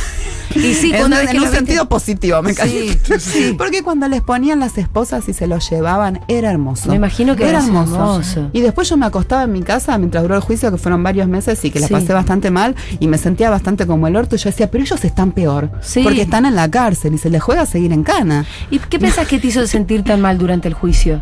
[0.55, 3.19] Y sí, en, cuando un- ves que en un viste- sentido positivo, me Sí, cayó.
[3.19, 3.55] sí.
[3.58, 6.89] Porque cuando les ponían las esposas y se los llevaban, era hermoso.
[6.89, 7.95] Me imagino que era era hermoso.
[7.95, 8.49] hermoso.
[8.53, 11.27] Y después yo me acostaba en mi casa mientras duró el juicio, que fueron varios
[11.27, 14.36] meses y que la pasé bastante mal y me sentía bastante como el orto.
[14.36, 15.71] Y yo decía, pero ellos están peor.
[15.81, 16.03] Sí.
[16.03, 18.45] Porque están en la cárcel y se les juega a seguir en cana.
[18.71, 21.21] ¿Y qué pensás que te hizo sentir tan mal durante el juicio?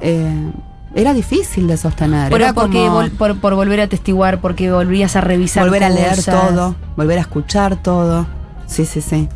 [0.00, 0.50] Eh,
[0.94, 2.30] era difícil de sostener.
[2.30, 5.84] Pero era porque como vol- por, por volver a testiguar, porque volvías a revisar volver
[5.84, 8.26] a leer todo, volver a escuchar todo.
[8.66, 9.28] Sí, sí, sí.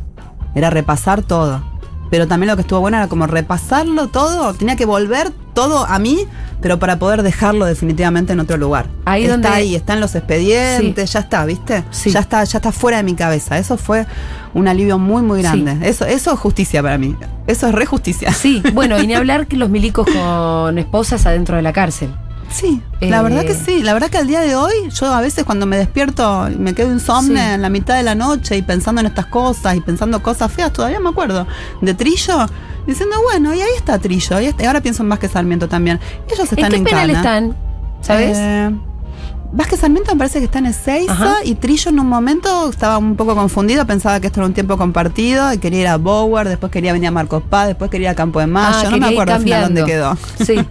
[0.54, 1.62] Era repasar todo.
[2.10, 4.54] Pero también lo que estuvo bueno era como repasarlo todo.
[4.54, 6.18] Tenía que volver todo a mí,
[6.60, 8.86] pero para poder dejarlo definitivamente en otro lugar.
[9.04, 11.82] Ahí está donde- ahí, está en los expedientes, ya está, ¿viste?
[11.90, 12.10] Sí.
[12.10, 13.58] Ya está, ya está fuera de mi cabeza.
[13.58, 14.06] Eso fue
[14.54, 15.72] un alivio muy, muy grande.
[15.72, 15.78] Sí.
[15.82, 17.16] Eso, eso es justicia para mí.
[17.48, 18.32] Eso es re justicia.
[18.32, 22.10] Sí, bueno, y ni hablar que los milicos con esposas adentro de la cárcel.
[22.50, 23.82] Sí, Eh, la verdad que sí.
[23.82, 26.72] La verdad que al día de hoy, yo a veces cuando me despierto y me
[26.72, 27.54] quedo insomne Sí.
[27.54, 30.72] en la mitad de la noche y pensando en estas cosas y pensando cosas feas,
[30.72, 31.46] todavía me acuerdo
[31.82, 32.46] de Trillo,
[32.88, 34.40] diciendo, bueno, y ahí está Trillo.
[34.40, 36.00] Y ahora pienso en Vázquez Sarmiento también.
[36.32, 37.18] Ellos están ¿En qué en, penal cana.
[37.18, 37.56] están?
[38.00, 38.36] ¿Sabes?
[38.38, 38.70] Eh,
[39.52, 41.34] Vázquez Sarmiento me parece que está en Ezeiza Ajá.
[41.44, 44.76] y Trillo en un momento estaba un poco confundido, pensaba que esto era un tiempo
[44.76, 48.12] compartido y quería ir a Bower, después quería venir a Marcos Paz, después quería ir
[48.12, 50.16] a Campo de Mayo, Ah, no me acuerdo al final dónde quedó.
[50.44, 50.54] Sí.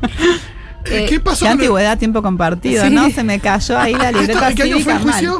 [0.89, 2.89] Eh, ¿Qué pasó Qué antigüedad, tiempo compartido, Sí.
[2.93, 3.09] ¿no?
[3.09, 5.11] Se me cayó ahí la libreta ¿En qué año fue el cívica mal.
[5.27, 5.37] juicio?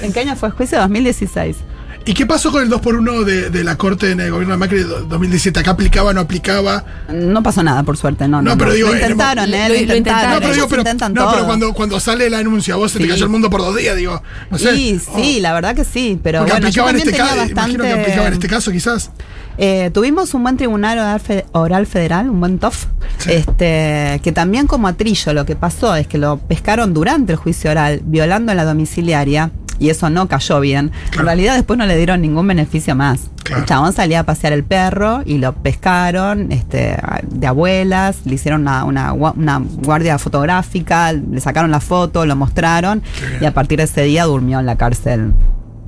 [0.00, 0.78] ¿En qué año fue el juicio?
[0.80, 1.56] 2016.
[2.04, 4.78] ¿Y qué pasó con el 2x1 de, de la Corte en el gobierno de Macri
[4.78, 5.60] de do- 2017?
[5.60, 6.84] ¿Acá aplicaba, no aplicaba?
[7.12, 8.42] No pasó nada, por suerte, no.
[8.42, 9.68] No, No, pero digo, lo intentaron, ¿eh?
[9.68, 10.30] lo- intentaron.
[10.34, 12.98] No, pero, digo, pero, intentan no, pero cuando, cuando sale el anuncio, a vos se
[12.98, 13.10] te Sí.
[13.10, 14.74] cayó el mundo por dos días, digo, no sé.
[14.74, 17.48] Sí, sí, la verdad que sí, pero Porque bueno, yo aplicaba en este caso, imagino
[17.48, 18.00] que bastante...
[18.02, 19.10] aplicaba en este caso quizás.
[19.58, 22.86] Eh, tuvimos un buen tribunal oral, fe- oral federal, un buen TOF,
[23.18, 23.32] Sí.
[23.32, 27.38] este, que también como a Trillo lo que pasó es que lo pescaron durante el
[27.38, 30.90] juicio oral, violando la domiciliaria, y eso no cayó bien.
[31.10, 31.20] Claro.
[31.20, 33.20] En realidad después no le dieron ningún beneficio más.
[33.42, 33.62] Claro.
[33.62, 36.96] El chabón salía a pasear el perro y lo pescaron este,
[37.28, 43.02] de abuelas, le hicieron una, una, una guardia fotográfica, le sacaron la foto, lo mostraron,
[43.40, 45.32] y a partir de ese día durmió en la cárcel.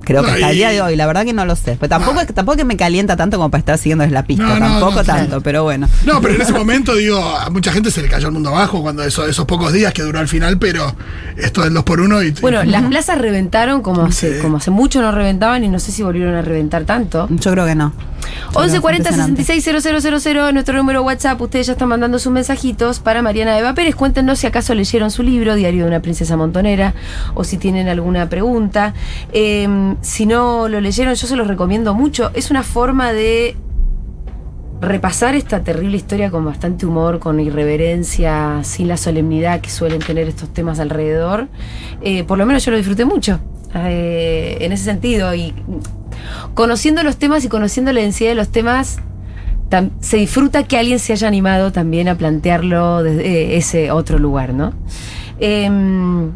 [0.04, 1.76] Creo que hasta el día de hoy, la verdad que no lo sé.
[1.80, 4.54] Pero tampoco, es tampoco que me calienta tanto como para estar siguiéndoles la pista, No,
[4.54, 5.42] no, tampoco no, tanto, claro.
[5.42, 5.88] pero bueno.
[6.04, 8.82] No, pero en ese momento, digo, a mucha gente se le cayó el mundo abajo
[8.82, 10.94] cuando eso, esos pocos días que duró al final, pero
[11.36, 12.40] esto del 2x1 y.
[12.40, 14.42] bueno, y- las plazas reventaron como hace, Sí.
[14.42, 17.26] como hace mucho no reventaban y no sé si volvieron a reventar tanto.
[17.30, 17.92] Yo creo que no.
[18.50, 19.44] 1140 Impresionante.
[19.44, 21.40] 66 000, nuestro número WhatsApp.
[21.40, 23.94] Ustedes ya están mandando sus mensajitos para Mariana Eva Pérez.
[23.94, 26.94] Cuéntenos si acaso leyeron su libro, Diario de una Princesa Montonera,
[27.34, 28.94] o si tienen alguna pregunta.
[29.32, 32.30] Eh, si no lo leyeron, yo se los recomiendo mucho.
[32.34, 33.56] Es una forma de
[34.80, 40.28] repasar esta terrible historia con bastante humor, con irreverencia, sin la solemnidad que suelen tener
[40.28, 41.48] estos temas alrededor.
[42.02, 43.40] Eh, por lo menos yo lo disfruté mucho
[43.74, 45.34] eh, en ese sentido.
[45.34, 45.54] Y
[46.54, 48.98] conociendo los temas y conociendo la densidad de los temas,
[50.00, 54.54] se disfruta que alguien se haya animado también a plantearlo desde eh, ese otro lugar,
[54.54, 54.72] ¿no?
[55.40, 56.30] Em,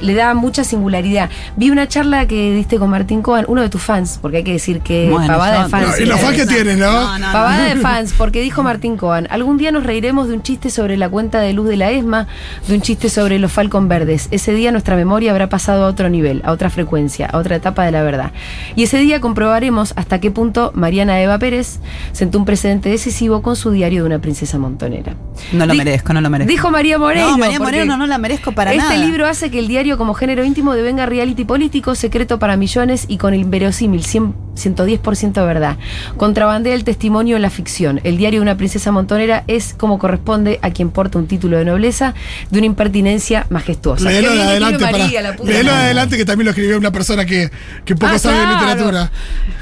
[0.00, 1.30] le da mucha singularidad.
[1.56, 4.52] Vi una charla que diste con Martín Cohen, uno de tus fans, porque hay que
[4.52, 5.88] decir que Bueno, pavada yo- de fans.
[5.88, 6.90] No, y los la fans que tienen, ¿no?
[6.92, 7.74] No, no, Pavada no.
[7.74, 11.08] de fans, porque dijo Martín Coan, algún día nos reiremos de un chiste sobre la
[11.08, 12.26] cuenta de luz de la ESMA,
[12.68, 14.28] de un chiste sobre los Falcon Verdes.
[14.30, 17.84] Ese día nuestra memoria habrá pasado a otro nivel, a otra frecuencia, a otra etapa
[17.84, 18.32] de la verdad.
[18.76, 21.78] Y ese día comprobaremos hasta qué punto Mariana Eva Pérez
[22.12, 25.14] sentó un precedente decisivo con su diario de una princesa montonera.
[25.52, 26.50] No lo Di- merezco, no lo merezco.
[26.50, 27.30] Dijo María Moreno.
[27.30, 28.96] No, María Moreno no la merezco para este nada.
[29.06, 33.18] libro hace que el diario como género íntimo devenga reality político, secreto para millones y
[33.18, 35.76] con el inverosímil 100 110% verdad.
[36.16, 38.00] Contrabandea el testimonio en la ficción.
[38.04, 41.64] El diario de una princesa montonera es como corresponde a quien porta un título de
[41.64, 42.14] nobleza
[42.50, 44.10] de una impertinencia majestuosa.
[44.10, 47.50] Léelo adelante, para, María, la puta léelo adelante que también lo escribió una persona que,
[47.84, 49.10] que poco Ah, sabe de literatura.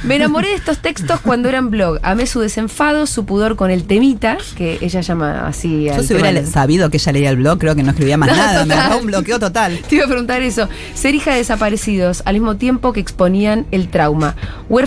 [0.05, 1.99] Me enamoré de estos textos cuando eran blog.
[2.03, 5.85] Amé su desenfado, su pudor con el temita, que ella llama así.
[5.85, 8.31] Yo al si hubiera sabido que ella leía el blog, creo que no escribía más
[8.31, 8.53] No, nada.
[8.65, 8.79] Me total.
[8.79, 9.79] agarró un bloqueo total.
[9.89, 10.69] Te iba a preguntar eso.
[10.95, 14.35] Ser hija de desaparecidos, al mismo tiempo que exponían el trauma.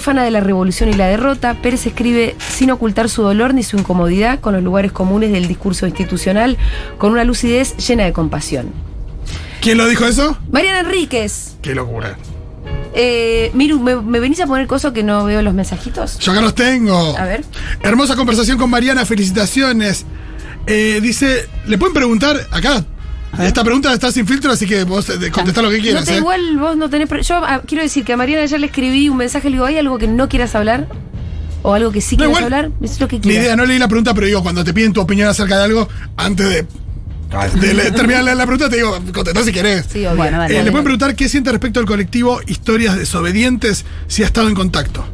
[0.02, 3.78] Huérfana de la revolución y la derrota, Pérez escribe sin ocultar su dolor ni su
[3.78, 6.58] incomodidad con los lugares comunes del discurso institucional,
[6.98, 8.72] con una lucidez llena de compasión.
[9.62, 10.40] ¿Quién lo dijo eso?
[10.52, 12.18] Mariana Enríquez, Qué locura.
[12.96, 16.18] eh, Miru, ¿me, me venís a poner coso que no veo los mensajitos?
[16.18, 17.16] Yo acá los tengo.
[17.16, 17.44] A ver.
[17.84, 20.08] Hermosa conversación con Mariana, felicitaciones.
[20.66, 22.84] Eh, dice, le pueden preguntar acá.
[23.40, 26.06] Esta pregunta está sin filtro, así que vos eh, contestá lo que No quieras.
[26.06, 26.18] te, eh.
[26.18, 27.10] igual vos no tenés.
[27.28, 29.78] Yo ah, quiero decir que a Mariana ayer le escribí un mensaje, le digo, ¿hay
[29.78, 30.88] algo que no quieras hablar?
[31.64, 32.72] ¿O algo que sí No, quieras igual, hablar?
[32.82, 33.44] Es lo que Mi quieras.
[33.46, 35.88] idea, no leí la pregunta, pero digo, cuando te piden tu opinión acerca de algo,
[36.18, 36.66] antes de
[37.62, 39.86] de le- terminar la, la pregunta, te digo, contestá si querés.
[39.90, 40.18] Sí, obvio.
[40.18, 40.60] Bueno, dale.
[40.60, 44.56] Eh, le pueden preguntar qué siente respecto al colectivo Historias Desobedientes, si ha estado en
[44.56, 45.06] contacto.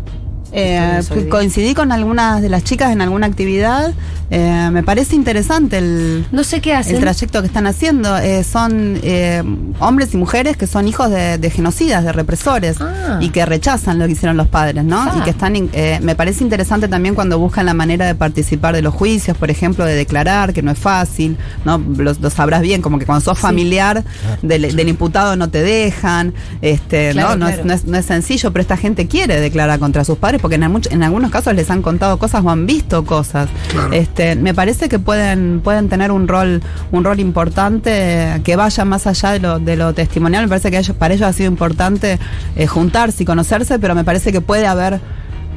[0.51, 3.93] Eh, coincidí con algunas de las chicas en alguna actividad.
[4.29, 6.95] Eh, me parece interesante el, No sé qué hacen.
[6.95, 8.17] el trayecto que están haciendo.
[8.17, 9.41] Eh, son eh,
[9.79, 13.19] hombres y mujeres que son hijos de, de genocidas, de represores, Ah.
[13.21, 15.01] y que rechazan lo que hicieron los padres, ¿no?
[15.01, 15.15] Ah.
[15.17, 15.55] Y que están.
[15.55, 19.37] in- eh, me parece interesante también cuando buscan la manera de participar de los juicios,
[19.37, 21.77] por ejemplo, de declarar, que no es fácil, ¿no?
[21.77, 24.03] Lo, lo sabrás bien, como que cuando sos familiar
[24.41, 27.35] del, del imputado no te dejan, este, Claro, ¿no?
[27.37, 27.59] No, claro.
[27.61, 30.55] Es, no, es, no es sencillo, pero esta gente quiere declarar contra sus padres porque
[30.55, 33.49] en, algunos casos les han contado cosas o han visto cosas.
[33.71, 33.93] Claro.
[33.93, 39.07] Este, me parece que pueden, pueden tener un rol, un rol importante que vaya más
[39.07, 40.43] allá de lo, de lo testimonial.
[40.43, 42.19] Me parece que ellos, para ellos ha sido importante
[42.55, 44.99] eh, juntarse y conocerse, pero me parece que puede haber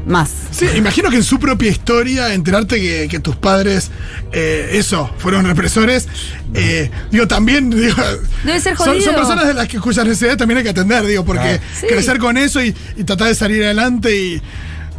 [0.06, 0.30] más.
[0.50, 3.90] Sí, imagino que en su propia historia, enterarte que, que tus padres,
[4.32, 6.08] eh, eso, fueron represores,
[6.54, 7.96] eh, digo, también, digo,
[8.44, 9.04] Debe ser son, jodido.
[9.04, 11.60] son personas de las que, cuyas necesidades también hay que atender, digo, porque.
[11.78, 11.86] Sí.
[11.86, 14.42] crecer con eso y, y tratar de salir adelante y...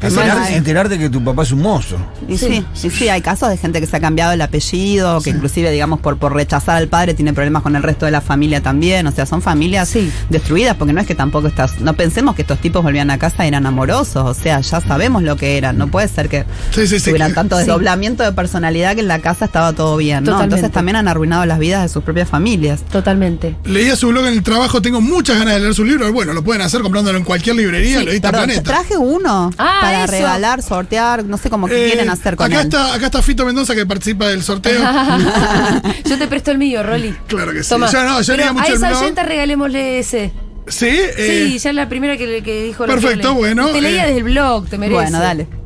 [0.02, 0.56] Enterar- Ay.
[0.56, 1.98] enterarte que tu papá es un mozo.
[2.28, 2.64] Y Sí.
[2.74, 5.72] sí, y sí, hay casos de gente que se ha cambiado el apellido, que inclusive,
[5.72, 9.06] digamos, por, por rechazar al padre tiene problemas con el resto de la familia también.
[9.08, 10.12] O sea, son familias Sí.
[10.30, 11.80] destruidas porque no es que tampoco estás.
[11.82, 14.24] No pensemos que estos tipos volvían a casa y eran amorosos.
[14.26, 15.78] O sea, ya sabemos lo que eran.
[15.78, 17.60] No puede ser que Sí, sí, sí, tuvieran que- tanto sí.
[17.66, 20.24] desdoblamiento de personalidad que en la casa estaba todo bien.
[20.24, 20.32] ¿no?
[20.32, 20.56] Totalmente.
[20.56, 22.82] Entonces también han arruinado las vidas de sus propias familias.
[22.92, 23.56] Totalmente.
[23.66, 26.12] Leía su blog en el trabajo, tengo muchas ganas de leer su libro.
[26.12, 28.64] Bueno, lo pueden hacer comprándolo en cualquier librería, Sí, lo edita perdón, Planeta.
[28.72, 30.12] traje uno Ah, para eso.
[30.14, 32.68] regalar, sortear, no sé cómo que Eh, quieren hacer con acá él.
[32.68, 34.82] está, acá está Fito Mendoza que participa del sorteo.
[36.06, 37.16] yo te presto el mío, Rolly.
[37.28, 37.70] Claro que sí.
[37.70, 37.92] Toma.
[37.92, 40.32] Yo no, yo Pero leía mucho a esa oyenta regalémosle ese.
[40.68, 43.82] sí, eh, sí, ya es la primera que, que dijo lo que perfecto, bueno, Te
[43.82, 45.04] leía eh, desde el blog, te mereces.
[45.12, 45.48] Bueno, dale.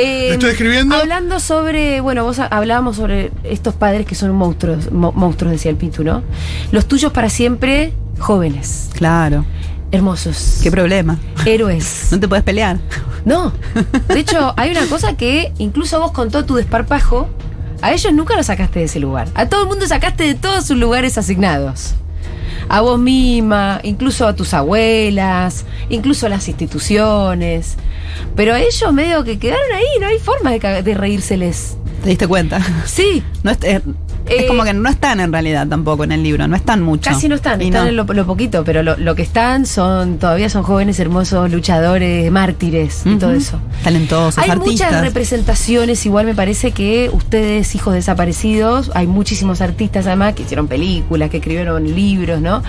[0.00, 0.94] Eh, ¿Le estoy escribiendo?
[0.94, 5.72] Hablando sobre, bueno, vos ha- hablábamos sobre estos padres que son monstruos, mo- monstruos decía
[5.72, 6.22] el Pitu, ¿no?
[6.70, 9.44] Los tuyos para siempre, jóvenes, Claro.
[9.92, 11.18] Hermosos, ¿Qué problema?
[11.46, 12.08] héroes.
[12.10, 12.78] No te puedes pelear.
[13.24, 13.52] No,
[14.08, 17.28] de hecho, hay una cosa que incluso vos con todo tu desparpajo,
[17.82, 19.28] a ellos nunca los sacaste de ese lugar.
[19.34, 21.94] A todo el mundo sacaste de todos sus lugares asignados.
[22.68, 27.76] A vos misma, incluso a tus abuelas, incluso a las instituciones.
[28.36, 31.76] Pero ellos medio que quedaron ahí, no hay forma de, reírseles.
[32.02, 32.60] ¿Te diste cuenta?
[32.86, 33.82] Sí, No es, es-
[34.28, 37.08] es Eh, como que no están en realidad tampoco en el libro, no están mucho.
[37.10, 37.88] casi no están, Y están no.
[37.88, 42.30] en lo, lo poquito, pero lo, lo que están son, todavía son jóvenes, hermosos, luchadores,
[42.30, 43.58] mártires y todo eso.
[43.82, 44.90] Talentosos, Hay artistas.
[44.90, 50.68] muchas representaciones, igual me parece que ustedes, hijos desaparecidos, hay muchísimos artistas además que hicieron
[50.68, 52.62] películas, que escribieron libros, ¿no?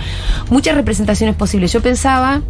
[0.48, 1.70] Muchas representaciones posibles.
[1.74, 2.40] Yo pensaba,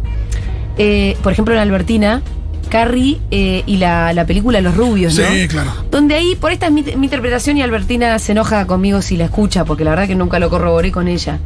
[0.77, 2.21] eh, por ejemplo, en Albertina,
[2.69, 5.25] Carrie eh, y la, la película Los Rubios, ¿no?
[5.27, 5.71] sí, claro.
[5.91, 9.25] Donde ahí, por esta es mi, mi interpretación y Albertina se enoja conmigo si la
[9.25, 11.39] escucha, porque la verdad que nunca lo corroboré con ella.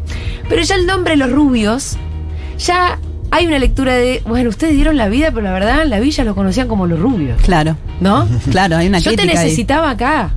[0.49, 1.97] Pero ya el nombre Los Rubios,
[2.59, 2.99] ya
[3.31, 6.23] hay una lectura de, bueno, ustedes dieron la vida, pero la verdad en la villa
[6.23, 8.27] lo conocían como Los Rubios, Claro, ¿no?
[8.51, 9.27] claro, hay una Yo te ahí.
[9.27, 10.35] necesitaba acá.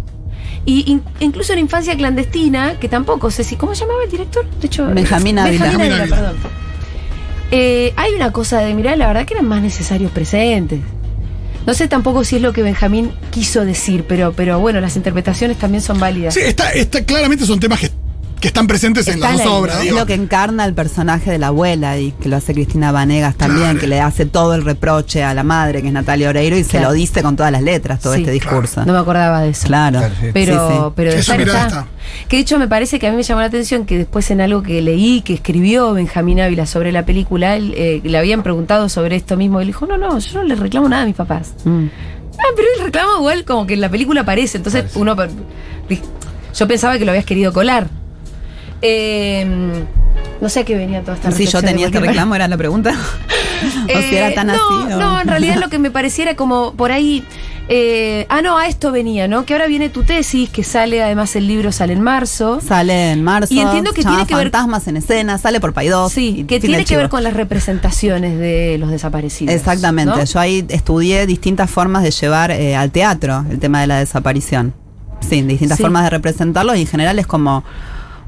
[0.65, 3.57] Y in- incluso en Infancia Clandestina, que tampoco sé si.
[3.57, 4.45] ¿Cómo se llamaba el director?
[4.61, 5.71] De hecho, Benjamín Ávila.
[6.09, 6.37] perdón.
[7.51, 10.81] Eh, hay una cosa de, mirá, la verdad que eran más necesarios presentes.
[11.67, 15.59] No sé tampoco si es lo que Benjamín quiso decir, pero, pero bueno, las interpretaciones
[15.59, 16.35] también son válidas.
[16.35, 17.91] Sí, está, está, claramente son temas que,
[18.41, 19.77] que están presentes en las Están dos ahí, obras.
[19.77, 19.83] ¿no?
[19.83, 23.35] Es lo que encarna el personaje de la abuela y que lo hace Cristina Vanegas
[23.37, 23.81] también, Claro.
[23.81, 26.81] que le hace todo el reproche a la madre, que es Natalia Oreiro, y se
[26.81, 28.85] lo dice con todas las letras, todo Sí, este discurso.
[28.85, 29.67] No me acordaba de eso.
[29.67, 30.01] Claro.
[30.33, 30.81] Pero, Sí, sí.
[30.97, 31.67] pero Esa estar está.
[31.67, 31.87] está.
[32.29, 34.41] Que de hecho me parece que a mí me llamó la atención que después en
[34.41, 38.89] algo que leí, que escribió Benjamín Ávila sobre la película, él, eh, le habían preguntado
[38.89, 39.61] sobre esto mismo.
[39.61, 41.55] Y él dijo, no, no, yo no le reclamo nada a mis papás.
[41.65, 41.87] Mm.
[42.39, 44.59] Ah, pero él reclama igual como que en la película aparece.
[44.59, 45.17] Entonces uno...
[46.55, 47.89] Yo pensaba que lo habías querido colar.
[48.83, 49.85] Eh,
[50.41, 52.93] no sé a qué venía toda esta Si yo tenía este reclamo, era la pregunta.
[53.85, 54.93] o si era eh, tan no, así.
[54.95, 57.25] o- No, en realidad lo que me pareciera como por ahí.
[57.69, 59.45] eh, ah, no, a esto venía, ¿no?
[59.45, 62.61] Que ahora viene tu tesis, que sale, además el libro sale en marzo.
[62.61, 63.53] Sale en marzo.
[63.53, 66.13] Y entiendo que tiene que ver- Fantasmas en escena, sale por Paidós.
[66.13, 69.53] Sí, que tiene que ver con las representaciones de los desaparecidos.
[69.55, 70.15] Exactamente.
[70.17, 70.25] ¿no?
[70.25, 74.73] Yo ahí estudié distintas formas de llevar eh, al teatro el tema de la desaparición.
[75.29, 75.83] Sí, distintas Sí.
[75.83, 77.65] formas de representarlos y en general es como.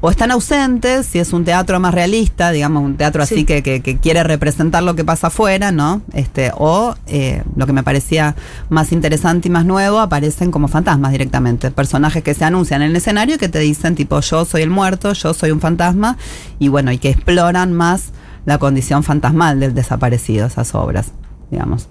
[0.03, 3.45] O están ausentes, si es un teatro más realista, digamos, un teatro así Sí.
[3.45, 6.01] que, que- que quiere representar lo que pasa afuera, ¿no?
[6.13, 8.35] Este, o eh, lo que me parecía
[8.69, 11.69] más interesante y más nuevo, aparecen como fantasmas directamente.
[11.69, 14.71] Personajes que se anuncian en el escenario y que te dicen, tipo, yo soy el
[14.71, 16.17] muerto, yo soy un fantasma,
[16.57, 18.11] y bueno, y que exploran más
[18.45, 21.11] la condición fantasmal del desaparecido, esas obras,
[21.51, 21.87] digamos.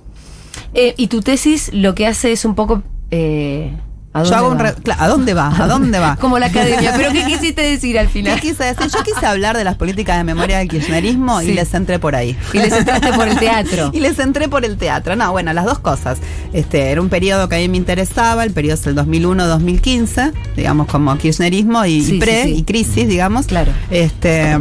[0.75, 3.77] Eh, y tu tesis lo que hace es un poco eh,
[4.13, 4.63] ¿A Yo dónde hago un va?
[4.63, 5.49] re- ¿A dónde va?
[5.57, 6.17] ¿A dónde va?
[6.21, 6.93] Como la academia.
[6.97, 8.41] ¿Pero qué quisiste decir al ¿Qué final?
[8.41, 8.89] quise decir?
[8.93, 11.51] Yo quise hablar de las políticas de memoria del kirchnerismo Sí.
[11.51, 12.37] y les entré por ahí.
[12.53, 13.91] Y les entraste por el teatro.
[13.95, 15.15] Y les entré por el teatro.
[15.15, 16.19] No, bueno, las dos cosas.
[16.53, 20.87] Este, era un periodo que a mí me interesaba, el periodo es el 2001-2015, digamos,
[20.89, 22.55] como kirchnerismo y, pre sí.
[22.57, 23.47] y crisis, digamos.
[23.47, 23.73] Claro.
[23.91, 24.57] Este,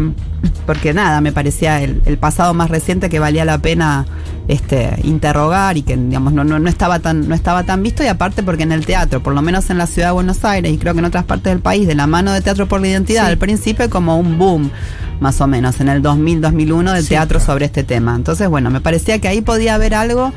[0.65, 4.05] porque nada, me parecía el, el pasado más reciente que valía la pena
[4.47, 8.07] este, interrogar y que digamos no, no, no estaba tan, no estaba tan visto y
[8.07, 10.77] aparte porque en el teatro, por lo menos en la ciudad de Buenos Aires y
[10.77, 13.23] creo que en otras partes del país, de la mano de Teatro por la Identidad,
[13.25, 13.29] Sí.
[13.31, 14.71] al principio como un boom,
[15.19, 18.15] más o menos, en el 2000-2001 del Sí, teatro sobre este tema.
[18.15, 20.31] Entonces, bueno, me parecía que ahí podía haber algo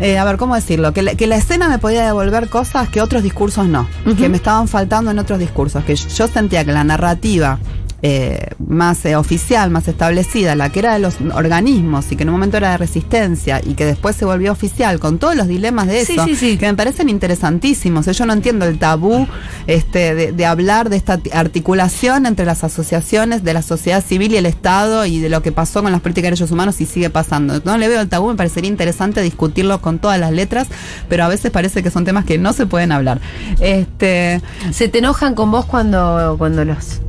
[0.00, 0.94] eh, a ver, ¿cómo decirlo?
[0.94, 4.36] Que la, que la escena me podía devolver cosas que otros discursos no, que me
[4.38, 7.58] estaban faltando en otros discursos, que yo sentía que la narrativa
[8.02, 12.30] eh, más eh, oficial, más establecida, la que era de los organismos y que en
[12.30, 15.86] un momento era de resistencia y que después se volvió oficial con todos los dilemas
[15.86, 16.56] de eso, sí, sí.
[16.56, 18.06] que me parecen interesantísimos.
[18.06, 19.26] Yo no entiendo el tabú
[19.66, 24.32] este, de, de hablar de esta ti- articulación entre las asociaciones de la sociedad civil
[24.32, 26.86] y el Estado y de lo que pasó con las políticas de derechos humanos y
[26.86, 27.60] sigue pasando.
[27.64, 30.68] No le veo el tabú, me parecería interesante discutirlo con todas las letras,
[31.08, 33.20] pero a veces parece que son temas que no se pueden hablar.
[33.60, 34.40] Este,
[34.72, 37.00] ¿Se te enojan con vos cuando, cuando los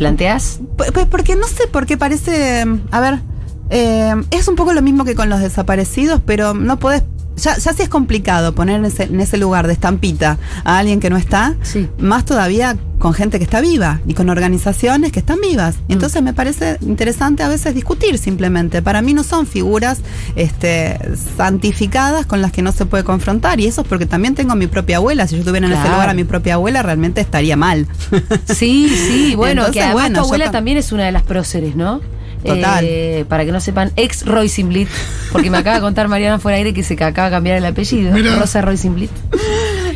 [0.00, 0.60] planteás?
[0.78, 2.64] Pues pues porque no sé, porque parece.
[2.90, 3.20] A ver,
[3.68, 7.02] eh, es un poco lo mismo que con los desaparecidos, pero no podés.
[7.42, 11.00] Ya, ya sí es complicado poner en ese, en ese lugar de estampita a alguien
[11.00, 11.88] que no está, Sí.
[11.98, 15.76] más todavía con gente que está viva y con organizaciones que están vivas.
[15.88, 15.92] Mm.
[15.92, 18.82] Entonces me parece interesante a veces discutir simplemente.
[18.82, 20.00] Para mí no son figuras
[20.36, 20.98] este,
[21.36, 23.58] santificadas con las que no se puede confrontar.
[23.58, 25.26] Y eso es porque también tengo a mi propia abuela.
[25.26, 27.86] Si yo tuviera en ese lugar a mi propia abuela, realmente estaría mal.
[28.46, 31.22] Sí, sí, bueno, Entonces, que además bueno, tu abuela tam- también es una de las
[31.22, 32.00] próceres, ¿no?
[32.44, 32.84] Total.
[32.86, 34.88] Eh, para que no sepan, ex Roisenblit,
[35.32, 38.14] porque me acaba de contar Mariana fuera aire que se acaba de cambiar el apellido.
[38.38, 39.10] Rosa Roisenblit.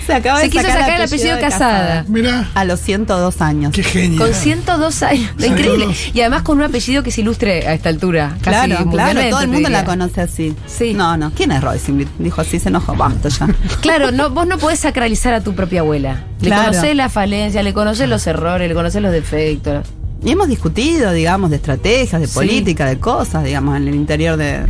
[0.06, 2.04] Se acaba Se quiso sacar el apellido de casada.
[2.08, 3.72] Mira, A los 102 años.
[3.72, 4.20] qué genio.
[4.20, 5.30] Con 102 años.
[5.42, 5.86] Increíble.
[6.12, 8.36] Y además con un apellido que se ilustre a esta altura.
[8.42, 10.54] Casi Claro, claro, todo el mundo la conoce así.
[10.66, 10.92] Sí.
[10.92, 11.30] No, no.
[11.34, 11.90] ¿Quién es Royce?
[12.18, 12.94] Dijo así, se enojó.
[12.94, 13.48] Basta ya.
[13.80, 16.24] Claro, no, vos no podés sacralizar a tu propia abuela.
[16.40, 16.70] Le Claro.
[16.72, 19.86] conocés la falencia, le conocés los errores, le conocés los defectos.
[20.24, 22.34] Y hemos discutido, digamos, de estrategias, de Sí.
[22.34, 24.60] política, de cosas, digamos, en el interior de,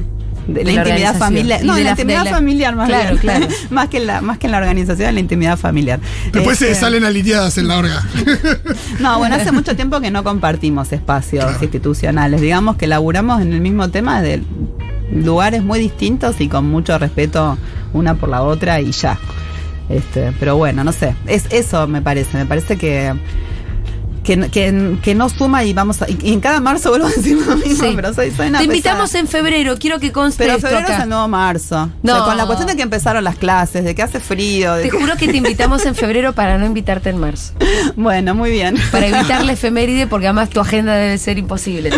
[0.49, 1.64] de la, la intimidad familiar.
[1.64, 3.19] No, de en la, la- intimidad la- familiar más Claro, bien.
[3.19, 3.47] claro.
[3.71, 6.01] más, que en la, más que en la organización, en la intimidad familiar.
[6.33, 8.03] Después se Este, salen aliteadas en la orga.
[9.01, 11.59] No, bueno, hace mucho tiempo que no compartimos espacios Claro.
[11.62, 12.40] institucionales.
[12.40, 14.43] Digamos que laburamos en el mismo tema de
[15.12, 17.57] lugares muy distintos y con mucho respeto
[17.93, 19.19] una por la otra y ya.
[19.88, 21.14] Este, pero bueno, no sé.
[21.27, 22.38] Es eso me parece.
[22.38, 23.12] Me parece que
[24.25, 27.37] que, que, que no suma y vamos a, y en cada marzo vuelvo a decir
[27.47, 27.93] lo mismo, Sí.
[27.95, 28.77] pero soy, soy una Te pesada.
[28.77, 30.97] invitamos en febrero, quiero que conste Pero esto febrero acá.
[30.97, 31.83] es el nuevo marzo.
[31.83, 32.15] O No.
[32.17, 34.75] sea, con la cuestión de que empezaron las clases, de que hace frío.
[34.75, 37.53] De Te que- juro que te invitamos en febrero para no invitarte en marzo.
[37.97, 38.77] Bueno, muy bien.
[38.91, 41.91] Para evitar la efeméride, porque además tu agenda debe ser imposible.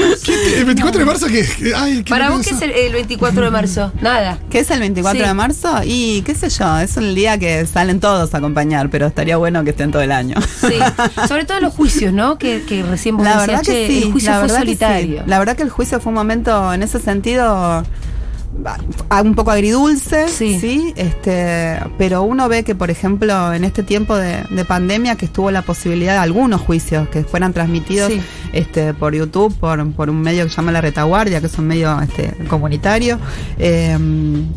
[0.56, 3.50] ¿El 24 de marzo que ay, ¿qué Para vos, ¿qué es el, el 24 de
[3.50, 3.92] marzo?
[4.00, 4.38] Nada.
[4.50, 5.26] ¿Qué es el 24 Sí.
[5.26, 5.80] de marzo?
[5.84, 9.62] Y qué sé yo, es un día que salen todos a acompañar, pero estaría bueno
[9.64, 10.36] que estén todo el año.
[10.60, 10.74] Sí.
[11.28, 12.38] Sobre todo los juicios, ¿no?
[12.38, 14.56] Que, que recién vos La decías, verdad que "Che, sí, el juicio la fue verdad
[14.58, 15.18] que solitario.
[15.18, 15.24] sí.
[15.26, 17.84] La verdad que el juicio fue un momento en ese sentido
[19.22, 20.58] un poco agridulce, Sí.
[20.60, 20.92] sí.
[20.96, 25.50] este, pero uno ve que, por ejemplo, en este tiempo de, de pandemia que estuvo
[25.50, 28.20] la posibilidad de algunos juicios que fueran transmitidos Sí.
[28.52, 31.66] este, por YouTube, por, por un medio que se llama La Retaguardia, que es un
[31.66, 33.18] medio este, comunitario,
[33.58, 33.96] eh,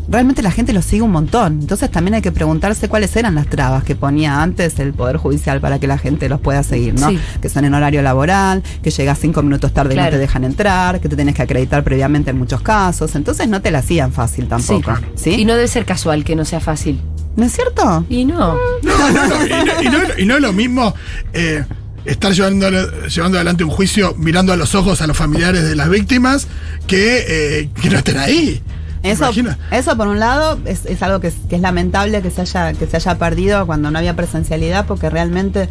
[0.08, 1.60] realmente la gente lo sigue un montón.
[1.60, 5.60] Entonces también hay que preguntarse cuáles eran las trabas que ponía antes el Poder Judicial
[5.60, 7.10] para que la gente los pueda seguir, ¿no?
[7.10, 7.18] Sí.
[7.40, 11.00] Que son en horario laboral, que llegas cinco minutos tarde y no te dejan entrar,
[11.00, 13.14] que te tenés que acreditar previamente en muchos casos.
[13.14, 14.94] Entonces no te la hacían fácil tampoco.
[15.16, 15.30] ¿sí?
[15.30, 17.00] Y no debe ser casual que no sea fácil.
[17.36, 18.04] ¿No es cierto?
[18.08, 18.56] Y no.
[18.82, 20.94] No, no, no, y, no, y no- y no es lo mismo
[21.32, 21.64] eh,
[22.04, 22.68] estar llevando,
[23.08, 26.46] llevando adelante un juicio mirando a los ojos a los familiares de las víctimas
[26.86, 27.24] que,
[27.62, 28.62] eh, que no estén ahí.
[29.02, 29.30] Eso,
[29.70, 32.74] eso por un lado es, es algo que es, que es lamentable que se haya
[32.74, 35.70] que se haya perdido cuando no había presencialidad porque realmente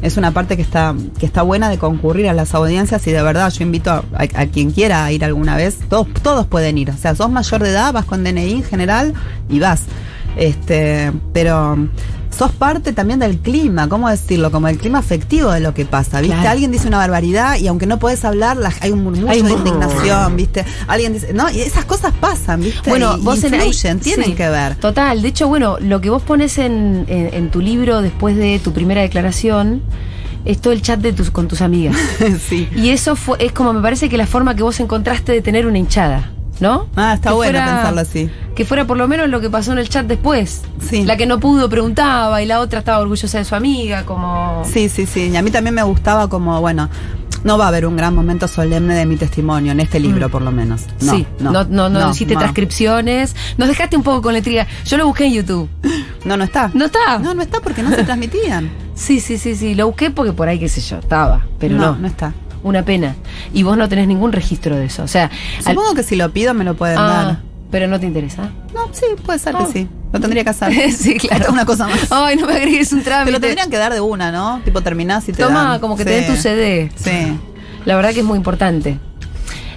[0.00, 3.22] es una parte que está que está buena de concurrir a las audiencias y de
[3.22, 5.78] verdad yo invito a, a quien quiera a ir alguna vez.
[5.90, 6.90] Todos todos pueden ir.
[6.90, 9.14] O sea sos mayor de edad vas con DNI en general
[9.50, 9.82] y vas.
[10.36, 11.76] Este pero
[12.30, 14.50] sos parte también del clima, ¿cómo decirlo?
[14.50, 16.34] Como el clima afectivo de lo que pasa, ¿viste?
[16.36, 16.50] Claro.
[16.50, 19.50] Alguien dice una barbaridad y aunque no puedes hablar, la- hay un murmullo Hay de
[19.52, 20.64] indignación, ¿viste?
[20.86, 22.88] Alguien dice, no, y esas cosas pasan, ¿viste?
[22.88, 24.76] Bueno, Y vos en influyen, tienen sí, que ver.
[24.76, 25.20] Total.
[25.20, 28.72] De hecho, bueno, lo que vos pones en, en- en tu libro después de tu
[28.72, 29.82] primera declaración
[30.44, 31.96] es todo el chat de tus, con tus amigas.
[32.48, 32.68] sí.
[32.74, 35.66] Y eso fue, es como me parece que la forma que vos encontraste de tener
[35.66, 36.30] una hinchada,
[36.60, 36.86] ¿no?
[36.96, 38.30] Ah, está Que bueno fuera- pensarlo así.
[38.54, 40.62] que fuera por lo menos lo que pasó en el chat después.
[40.88, 41.04] Sí.
[41.04, 44.62] La que no pudo preguntaba y la otra estaba orgullosa de su amiga, como...
[44.70, 45.30] Sí, sí, sí.
[45.32, 46.88] Y a mí también me gustaba como, bueno,
[47.44, 50.42] no va a haber un gran momento solemne de mi testimonio, en este libro por
[50.42, 50.82] lo menos.
[51.00, 53.34] No, sí, no, no, no, hiciste transcripciones.
[53.56, 54.66] Nos dejaste un poco con la intriga.
[54.84, 55.68] Yo lo busqué en YouTube.
[56.22, 56.70] No, no está.
[56.74, 57.18] ¿No está?
[57.18, 58.70] No, no está porque no se transmitían.
[58.94, 59.74] Sí, sí, sí, sí.
[59.74, 61.46] Lo busqué porque por ahí, qué sé yo, estaba.
[61.58, 61.92] Pero no.
[61.92, 62.34] No, no está.
[62.62, 63.16] Una pena.
[63.54, 65.02] Y vos no tenés ningún registro de eso.
[65.02, 65.30] O sea,
[65.64, 67.38] al- Supongo que si lo pido me lo pueden Ah, dar.
[67.70, 68.50] pero no te interesa.
[68.74, 69.64] No, sí, puede ser Ah.
[69.66, 69.88] que sí.
[70.12, 70.72] Lo tendría que hacer.
[70.92, 71.42] sí, claro.
[71.44, 72.10] Otra- Una cosa más.
[72.10, 73.32] Ay, no me agregues un Te trámite.
[73.32, 74.60] lo tendrían que dar de una, ¿no?
[74.64, 75.80] Tipo terminás y te Toma, dan.
[75.80, 76.24] como que te Sí.
[76.24, 76.92] den tu CD.
[76.96, 77.38] Sí.
[77.84, 78.98] La verdad que es muy importante.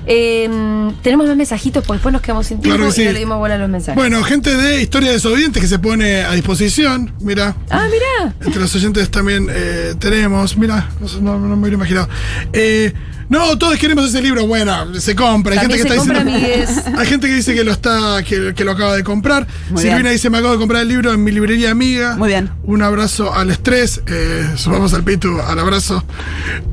[0.06, 0.50] Eh,
[1.02, 3.06] tenemos más mensajitos porque después nos quedamos sin tiempo Claro y sí.
[3.06, 3.96] no le dimos bola a los mensajes.
[3.96, 7.14] Bueno, gente de Historia Desobediente que se pone a disposición.
[7.22, 8.34] Mira, Ah, mira.
[8.44, 10.58] entre los oyentes también eh, tenemos.
[10.58, 10.90] Mira,
[11.22, 12.10] no, no me hubiera imaginado.
[12.54, 12.94] Eh,
[13.30, 14.46] no, todos queremos ese libro.
[14.48, 15.54] Bueno, se compra.
[15.54, 16.46] Hay gente que está compra, diciendo.
[16.48, 16.84] amigues.
[16.98, 19.48] Hay gente que dice que lo está, que, que lo acaba de comprar.
[19.70, 20.14] Muy Silvina bien.
[20.14, 22.16] dice: Me acabo de comprar el libro en mi librería amiga.
[22.16, 22.50] Muy bien.
[22.64, 24.02] Un abrazo al estrés.
[24.08, 26.04] Eh, sumamos al Pitu al abrazo.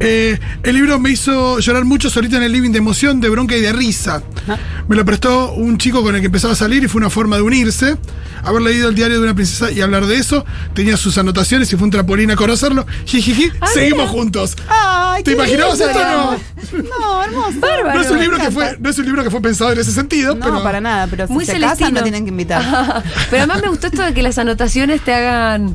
[0.01, 3.57] Eh, el libro me hizo llorar mucho solita en el living de emoción, de bronca
[3.57, 4.23] y de risa.
[4.89, 7.37] Me lo prestó un chico con el que empezaba a salir y fue una forma
[7.37, 7.97] de unirse.
[8.43, 10.45] Haber leído el diario de una princesa y hablar de eso.
[10.75, 12.87] Tenía sus anotaciones y fue un trampolín a conocerlo.
[13.05, 14.57] Jijiji, seguimos juntos.
[14.69, 16.40] Ay, ¿Te imaginabas esto o no?
[16.73, 17.61] No, hermoso.
[17.61, 17.95] Bárbaro.
[17.95, 19.93] No es, un libro que fue, no es un libro que fue pensado en ese
[19.93, 20.63] sentido, No, pero.
[20.63, 21.79] para nada, pero si Muy se celestino.
[21.79, 22.63] casan me tienen que invitar.
[23.31, 25.75] Pero además me gustó esto de que las anotaciones te hagan.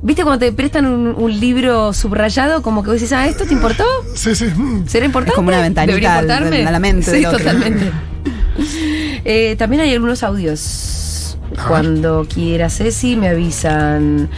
[0.00, 2.62] ¿Viste cuando te prestan un, un libro subrayado?
[2.62, 3.84] Como que vos decís, ah, ¿esto te importó?
[4.14, 4.46] Sí, sí.
[4.86, 5.32] ¿Será importante?
[5.32, 6.66] Es como una ventanita ¿Debería al- importarme?
[6.66, 7.90] a la mente Sí, totalmente.
[9.24, 11.38] Eh, también hay algunos audios.
[11.68, 14.28] Cuando quiera Ceci, me avisan.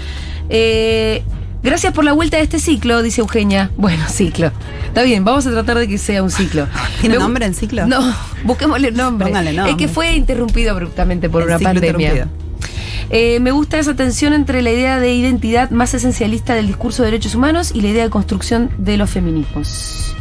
[0.48, 1.22] Eh,
[1.62, 3.70] gracias por la vuelta de este ciclo, dice Eugenia.
[3.76, 4.52] Bueno, ciclo.
[4.86, 6.66] Está bien, vamos a tratar de que sea un ciclo.
[7.00, 7.86] ¿Tiene nombre el ciclo?
[7.86, 9.28] No, busquémosle nombre.
[9.28, 9.72] Póngale nombre.
[9.72, 12.28] Es que fue interrumpido abruptamente por El una pandemia.
[13.12, 17.10] Eh, me gusta esa tensión entre la idea de identidad más esencialista del discurso de
[17.10, 20.14] derechos humanos y la idea de construcción de los feminismos.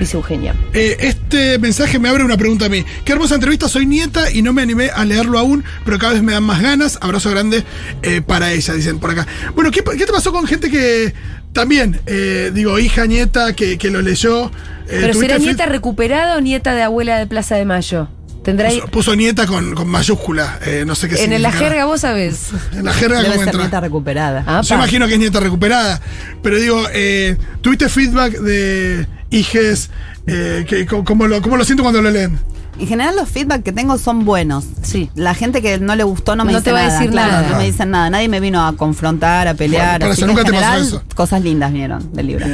[0.00, 0.54] Dice Eugenia.
[0.72, 2.84] Eh, este mensaje me abre una pregunta a mí.
[3.04, 6.22] Qué hermosa entrevista, soy nieta y no me animé a leerlo aún, pero cada vez
[6.22, 6.98] me dan más ganas.
[7.02, 7.62] Abrazo grande
[8.02, 9.26] eh, para ella, dicen por acá.
[9.54, 11.12] Bueno, ¿qué, qué te pasó con gente que
[11.52, 14.46] también, eh, digo, hija, nieta, que, que lo leyó?
[14.46, 14.50] Eh,
[14.88, 18.08] ¿Pero ¿tuviste será nieta recuperada o nieta de abuela de Plaza de Mayo?
[18.42, 21.84] ¿Tendrá ahí- Puso, puso nieta con, con mayúscula, eh, no sé qué En la jerga
[21.84, 22.48] vos sabés.
[22.72, 23.60] En la jerga, Debe ¿cómo ser entra?
[23.64, 24.44] nieta recuperada.
[24.46, 24.74] Ah, Yo pa.
[24.76, 26.00] imagino que es nieta recuperada.
[26.42, 29.90] Pero digo, eh, ¿tuviste feedback de hijes?
[30.26, 32.38] Eh, que, ¿cómo, lo, ¿Cómo lo siento cuando lo leen?
[32.78, 34.64] En general los feedback que tengo son buenos.
[34.82, 35.10] Sí.
[35.14, 36.98] La gente que no le gustó no me No dice te va a nada.
[36.98, 37.48] decir claro, nada.
[37.50, 38.10] No me dicen nada.
[38.10, 39.98] Nadie me vino a confrontar, a pelear.
[40.00, 41.02] Bueno, así eso, que nunca en te pasó eso.
[41.14, 42.46] Cosas lindas vieron del libro.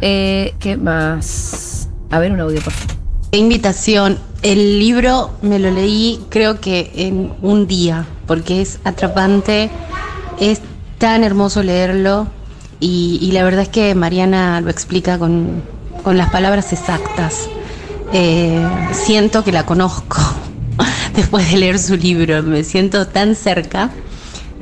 [0.00, 1.88] Eh, ¿Qué más?
[2.10, 2.96] A ver un audio, por favor.
[3.30, 4.18] Qué invitación.
[4.42, 9.70] El libro me lo leí creo que en un día, porque es atrapante,
[10.38, 10.60] es
[10.98, 12.28] tan hermoso leerlo
[12.86, 15.62] y, la verdad es que Mariana lo explica con,
[16.02, 17.48] con las palabras exactas.
[18.12, 18.62] Eh,
[18.92, 20.18] siento que la conozco
[21.16, 23.90] después de leer su libro, me siento tan cerca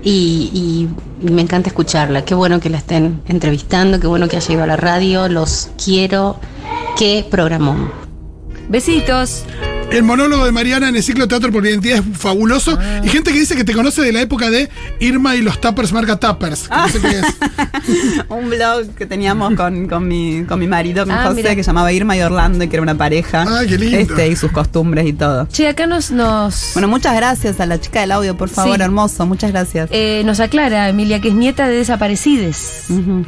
[0.05, 0.89] y,
[1.23, 2.25] y me encanta escucharla.
[2.25, 5.70] Qué bueno que la estén entrevistando, qué bueno que haya ido a la radio, los
[5.83, 6.37] quiero.
[6.97, 7.91] Qué programón.
[8.68, 9.45] Besitos.
[9.93, 12.78] El monólogo de Mariana en el ciclo Teatro por Identidad es fabuloso.
[13.05, 14.68] Y gente que dice que te conoce de la época de
[15.01, 16.68] Irma y los Tappers, marca Tappers.
[16.68, 18.22] que no sé qué es.
[18.28, 21.55] Un blog que teníamos con, con mi, con mi marido, con Ah, José, mira.
[21.55, 23.45] que llamaba Irma y Orlando, y que era una pareja.
[23.47, 23.99] Ah, qué lindo.
[23.99, 25.47] Este, y sus costumbres y todo.
[25.53, 28.82] Che, acá nos, nos, Bueno, muchas gracias a la chica del audio, por favor, Sí.
[28.82, 29.26] hermoso.
[29.26, 29.88] Muchas gracias.
[29.93, 32.84] eh, nos aclara, Emilia, que es nieta de desaparecides.
[32.88, 33.24] Ujú.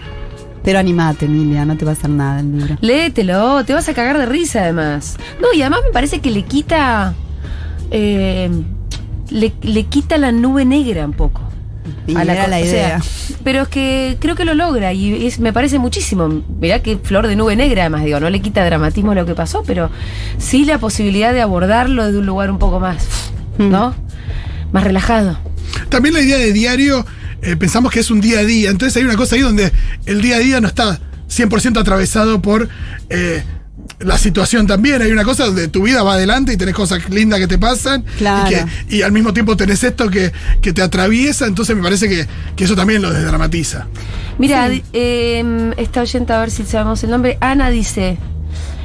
[0.65, 2.77] Pero animate, Emilia, no te va a hacer nada el libro.
[2.81, 5.17] Léetelo, te vas a cagar de risa además.
[5.41, 7.15] No, y además me parece que le quita.
[7.91, 8.51] eh,
[9.31, 11.41] le, le quita la nube negra un poco.
[12.07, 13.01] Y a era la o sea, idea.
[13.43, 16.43] pero es que creo que lo logra y es, me parece muchísimo.
[16.61, 19.35] Mirá que flor de nube negra, además, digo, no le quita dramatismo a lo que
[19.35, 19.91] pasó, pero
[20.39, 23.07] sí la posibilidad de abordarlo desde un lugar un poco más,
[23.59, 23.71] Mm.
[23.71, 23.95] ¿no?
[24.73, 25.39] Más relajado.
[25.89, 27.05] También la idea de diario,
[27.45, 28.71] eh, pensamos que es un día a día.
[28.71, 29.73] Entonces hay una cosa ahí donde
[30.07, 32.69] el día a día no está 100% atravesado por
[33.11, 33.43] eh,
[34.01, 35.03] la situación también.
[35.03, 38.05] Hay una cosa donde tu vida va adelante y tenés cosas lindas que te pasan.
[38.19, 38.51] Claro.
[38.51, 41.47] Y, que- y al mismo tiempo tenés esto que, que te atraviesa.
[41.47, 42.27] Entonces me parece que,
[42.57, 43.87] que eso también lo desdramatiza.
[44.39, 47.39] Mira, di- eh, esta oyente, a ver si sabemos el nombre.
[47.41, 48.19] Ana dice: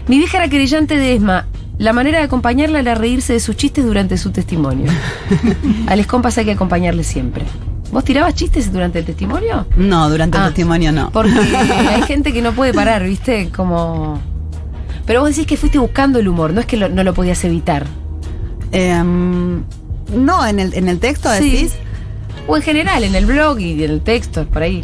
[0.07, 1.47] Mi vieja era querellante de ESMA.
[1.77, 4.91] La manera de acompañarla era reírse de sus chistes durante su testimonio.
[5.87, 7.45] A les compas hay que acompañarle siempre.
[7.91, 9.65] ¿Vos tirabas chistes durante el testimonio?
[9.75, 11.09] No, durante Ah, el testimonio no.
[11.11, 11.31] Porque
[11.89, 13.49] hay gente que no puede parar, ¿viste?
[13.55, 14.19] Como.
[15.05, 17.43] Pero vos decís que fuiste buscando el humor, no es que lo- no lo podías
[17.43, 17.87] evitar.
[18.71, 19.63] Em,
[20.15, 21.49] no, en el, en el texto Sí.
[21.49, 21.73] decís.
[22.47, 24.83] O en general, en el blog y en el texto, por ahí.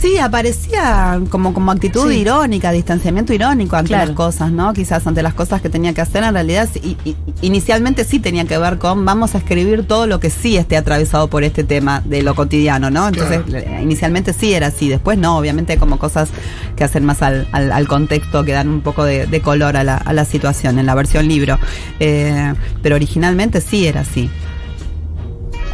[0.00, 2.18] Sí, aparecía como, como actitud Sí.
[2.20, 4.06] irónica, distanciamiento irónico ante Claro.
[4.06, 4.72] las cosas, ¿no?
[4.72, 6.96] Quizás ante las cosas que tenía que hacer, en realidad i-
[7.42, 11.28] inicialmente sí tenía que ver con vamos a escribir todo lo que sí esté atravesado
[11.28, 13.08] por este tema de lo cotidiano, ¿no?
[13.08, 13.40] Entonces,
[13.82, 16.30] inicialmente sí era así, después no, obviamente como cosas
[16.76, 19.84] que hacen más al, al- al contexto, que dan un poco de, de color a
[19.84, 21.58] la, a la situación en la versión libro.
[21.98, 24.30] Eh, pero originalmente sí era así.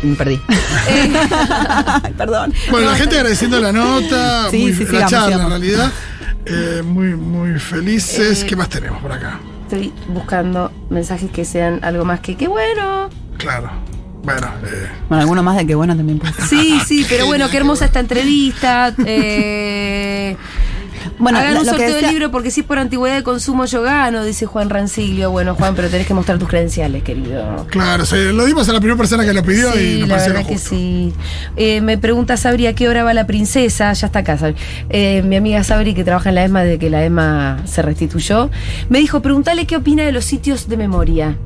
[0.02, 0.40] Me perdí.
[2.16, 2.52] Perdón.
[2.70, 5.44] Bueno, la gente agradeciendo la nota, Sí, muy- sí, la sigamos, charla sigamos.
[5.44, 5.92] en realidad.
[6.46, 8.44] Eh, muy, muy felices.
[8.44, 9.38] ¿Qué más tenemos por acá?
[9.62, 13.10] Estoy buscando mensajes que sean algo más que qué bueno.
[13.36, 13.70] Claro.
[14.22, 16.44] Bueno, eh, Bueno, alguno más de que bueno también puede ser.
[16.46, 18.92] Sí, sí, pero bueno, qué hermosa esta entrevista.
[19.04, 20.36] Eh,
[21.18, 23.64] Bueno, hagan lo- un sorteo decía- de libro porque si es por antigüedad de consumo
[23.66, 25.30] yo gano, dice Juan Rancilio.
[25.30, 27.66] Bueno, Juan, pero tenés que mostrar tus credenciales, querido.
[27.70, 30.14] claro, se lo dimos a la primera persona que lo pidió y Sí, nos la
[30.14, 30.70] pareció verdad lo que justo.
[30.70, 31.12] sí.
[31.56, 33.92] Eh, me pregunta Sabri a qué hora va la princesa.
[33.92, 34.56] Ya está acá, Sabri.
[34.90, 38.50] Eh, mi amiga Sabri, que trabaja en la ESMA desde que la ESMA se restituyó,
[38.88, 41.36] me dijo: pregúntale qué opina de los sitios de memoria.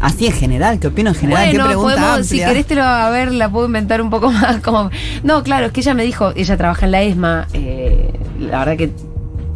[0.00, 1.48] Así en general, ¿qué opino en general?
[1.50, 4.30] bueno, ¿Qué pregunta podemos, si querés te lo a ver, la puedo inventar un poco
[4.32, 4.60] más.
[4.62, 4.90] Como,
[5.22, 8.10] no, claro, es que ella me dijo, ella trabaja en la ESMA, eh,
[8.50, 8.90] la verdad que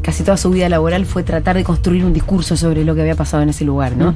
[0.02, 3.14] casi toda su vida laboral fue tratar de construir un discurso sobre lo que había
[3.14, 4.14] pasado en ese lugar, ¿no?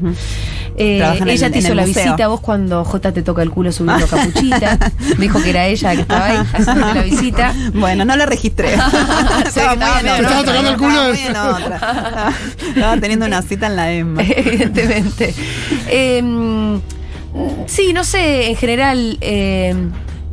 [0.78, 2.02] Eh, el- ella te hizo la museo.
[2.04, 4.78] visita a vos cuando J te toca el culo subiendo capuchita.
[5.18, 7.54] Me dijo que era ella la que estaba ahí haciendo la visita.
[7.74, 8.72] Bueno, no la registré.
[8.72, 11.12] estaba tocando el culo.
[12.68, 14.22] Estaba teniendo una cita en la EMA.
[14.22, 15.34] Evidentemente.
[15.88, 16.78] Eh,
[17.66, 19.18] sí, no sé, en general.
[19.20, 19.74] eh,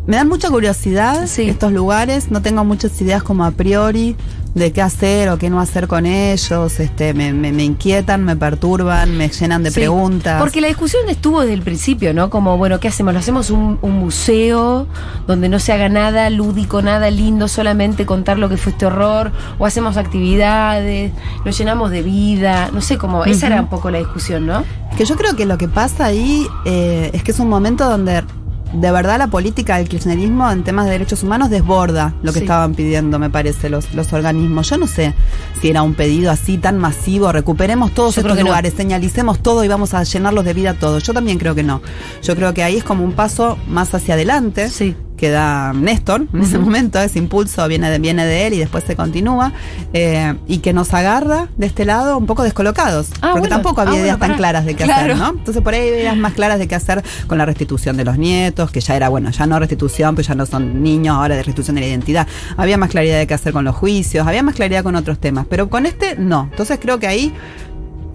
[0.08, 1.44] Me dan mucha curiosidad Sí.
[1.50, 2.32] estos lugares.
[2.32, 4.16] No tengo muchas ideas como a priori
[4.56, 6.80] de qué hacer o qué no hacer con ellos.
[6.80, 10.40] Este, me, me- me inquietan, me perturban, me llenan de Sí, preguntas.
[10.42, 12.32] Porque la discusión estuvo desde el principio, ¿no?
[12.32, 13.14] Como, bueno, ¿qué hacemos?
[13.14, 14.88] ¿Lo hacemos un, un museo
[15.28, 19.32] donde no se haga nada lúdico, nada lindo, solamente contar lo que fue este horror?
[19.60, 21.12] ¿O hacemos actividades?
[21.46, 22.72] ¿Lo llenamos de vida?
[22.74, 24.64] No sé, como, esa era un poco la discusión, ¿no?
[24.98, 28.24] Que yo creo que lo que pasa ahí eh, es que es un momento donde
[28.74, 32.46] de verdad la política del kirchnerismo en temas de derechos humanos desborda lo que Sí.
[32.46, 34.70] estaban pidiendo, me parece, los, los organismos.
[34.70, 35.14] Yo no sé
[35.62, 38.36] si era un pedido así tan masivo, recuperemos todos Yo no.
[38.36, 41.04] lugares, señalicemos todo y vamos a llenarlos de vida todos.
[41.04, 41.82] Yo también creo que no.
[42.24, 44.96] Yo creo que ahí es como un paso más hacia adelante Sí.
[45.20, 48.84] Que da Néstor en ese momento, ese impulso viene de, viene de él y después
[48.86, 49.52] se continúa,
[49.94, 53.56] eh, y que nos agarra de este lado un poco descolocados, Ah, porque bueno.
[53.58, 55.14] tampoco había Ah, ideas bueno, tan claras de qué Claro.
[55.14, 55.30] hacer, ¿no?
[55.38, 58.18] Entonces por ahí hay ideas más claras de qué hacer con la restitución de los
[58.18, 61.44] nietos, que ya era, bueno, ya no restitución, pues ya no son niños, ahora de
[61.44, 62.28] restitución de la identidad.
[62.58, 65.46] Había más claridad de qué hacer con los juicios, había más claridad con otros temas,
[65.50, 66.48] pero con este no.
[66.52, 67.34] Entonces creo que ahí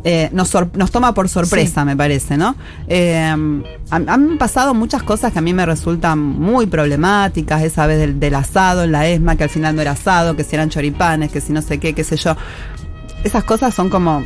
[0.05, 2.55] eh, nos, sor- nos toma por sorpresa, me parece, ¿no?
[2.89, 7.99] Eh, han, han pasado muchas cosas que a mí me resultan muy problemáticas, esa vez
[7.99, 10.69] del, del asado en la ESMA, que al final no era asado, que si eran
[10.71, 12.37] choripanes, que si no sé qué, qué sé yo.
[13.25, 14.23] Esas cosas son como...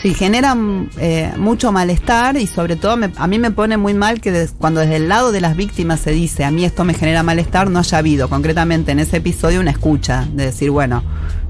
[0.00, 4.20] Sí, generan eh, mucho malestar y sobre todo me- a mí me pone muy mal
[4.20, 6.94] que des- cuando desde el lado de las víctimas se dice a mí esto me
[6.94, 11.04] genera malestar, no haya habido concretamente en ese episodio una escucha de decir, bueno,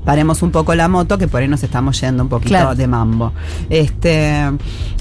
[0.04, 2.74] paremos un poco la moto que por ahí nos estamos yendo un poquito Claro.
[2.74, 3.32] de mambo.
[3.70, 4.50] Este,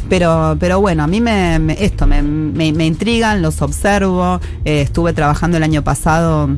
[0.10, 4.40] pero, pero bueno, a mí me, me- esto me, me- me intrigan, los observo.
[4.66, 6.50] Eh, estuve trabajando el año pasado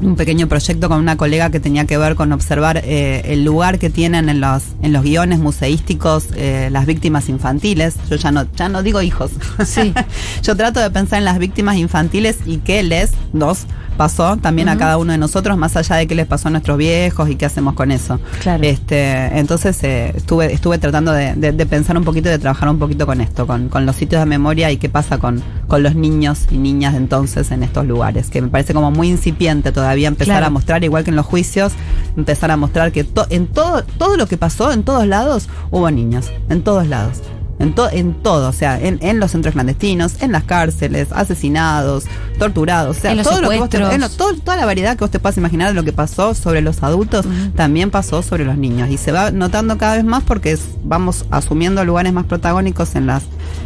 [0.00, 3.78] un pequeño proyecto con una colega que tenía que ver con observar eh, el lugar
[3.78, 7.96] que tienen en los, en los guiones museísticos eh, las víctimas infantiles.
[8.08, 9.30] Yo ya no, ya no digo hijos.
[9.64, 9.92] Sí.
[10.42, 14.78] Yo trato de pensar en las víctimas infantiles y qué les, nos, pasó también a
[14.78, 17.44] cada uno de nosotros, más allá de qué les pasó a nuestros viejos y qué
[17.44, 18.18] hacemos con eso.
[18.40, 18.64] Claro.
[18.64, 22.70] Este, entonces eh, estuve, estuve tratando de, de- de pensar un poquito y de trabajar
[22.70, 25.84] un poquito con esto, con, con los sitios de memoria y qué pasa con, con
[25.84, 29.70] los niños y niñas de entonces en estos lugares, que me parece como muy incipiente
[29.70, 30.46] todavía empezar Claro.
[30.46, 31.72] a mostrar, igual que en los juicios,
[32.16, 35.88] empezar a mostrar que to- en todo, todo lo que pasó, en todos lados, hubo
[35.92, 37.22] niños, en todos lados.
[37.60, 42.04] En, to- en todo, o sea, en, en los centros clandestinos, en las cárceles, asesinados,
[42.38, 44.96] torturados, o sea, En todo lo que vos te- en lo- todo- toda la variedad
[44.96, 48.44] que vos te puedas imaginar de lo que pasó sobre los adultos, también pasó sobre
[48.46, 48.88] los niños.
[48.90, 53.06] Y se va notando cada vez más porque es- vamos asumiendo lugares más protagónicos en
[53.06, 53.24] las,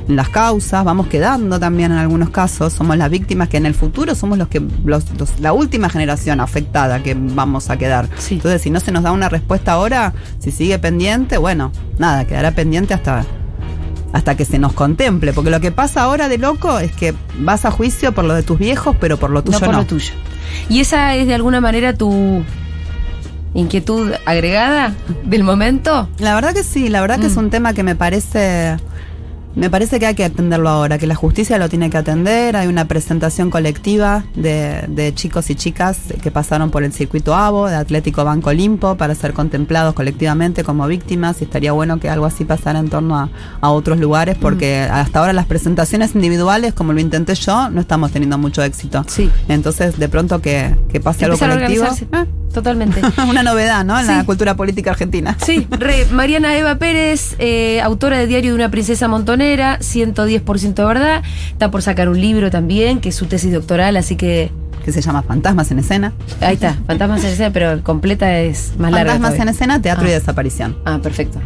[0.09, 3.74] en las causas, vamos quedando también en algunos casos, somos las víctimas que en el
[3.74, 8.09] futuro somos los que, los, los- la última generación afectada que vamos a quedar.
[8.18, 8.34] Sí.
[8.34, 12.51] Entonces, si no se nos da una respuesta ahora, si sigue pendiente, bueno, nada, quedará
[12.51, 13.24] pendiente hasta
[14.14, 17.64] hasta que se nos contemple, porque lo que pasa ahora de loco es que vas
[17.64, 19.72] a juicio por lo de tus viejos, pero por lo tuyo no no.
[19.72, 20.12] por lo tuyo.
[20.68, 22.44] ¿Y esa es de alguna manera tu
[23.54, 24.94] inquietud agregada
[25.24, 26.08] del momento?
[26.18, 27.40] La verdad que sí, la verdad que es Mm.
[27.40, 28.76] un tema que me parece
[29.57, 32.57] Me parece que hay que atenderlo ahora, que la justicia lo tiene que atender.
[32.57, 37.68] Hay una presentación colectiva de, de chicos y chicas que pasaron por el circuito AVO,
[37.68, 41.40] de Atlético Banco Olimpo, para ser contemplados colectivamente como víctimas.
[41.40, 43.28] Y estaría bueno que algo así pasara en torno a,
[43.61, 44.92] a otros lugares, porque Mm.
[44.94, 49.05] hasta ahora las presentaciones individuales, como lo intenté yo, no estamos teniendo mucho éxito.
[49.09, 49.30] Sí.
[49.48, 51.84] Entonces, de pronto que, que pase algo colectivo.
[51.84, 52.07] organizarse.
[52.52, 53.00] Totalmente.
[53.28, 53.98] una novedad, ¿no?
[53.98, 55.36] En la cultura política argentina.
[55.44, 60.84] Sí, re, Mariana Eva Pérez, eh, autora de Diario de una princesa montonera, 110% de
[60.84, 61.22] verdad.
[61.53, 64.51] Está por sacar un libro también, que es su tesis doctoral, así que
[64.84, 66.12] Que se llama Fantasmas en Escena.
[66.42, 69.12] ahí está, Fantasmas en escena, pero completa es más larga.
[69.14, 69.49] Fantasmas en.
[69.49, 70.14] Escena, Teatro y Ah.
[70.14, 70.76] Desaparición.
[70.84, 71.40] Ah, perfecto.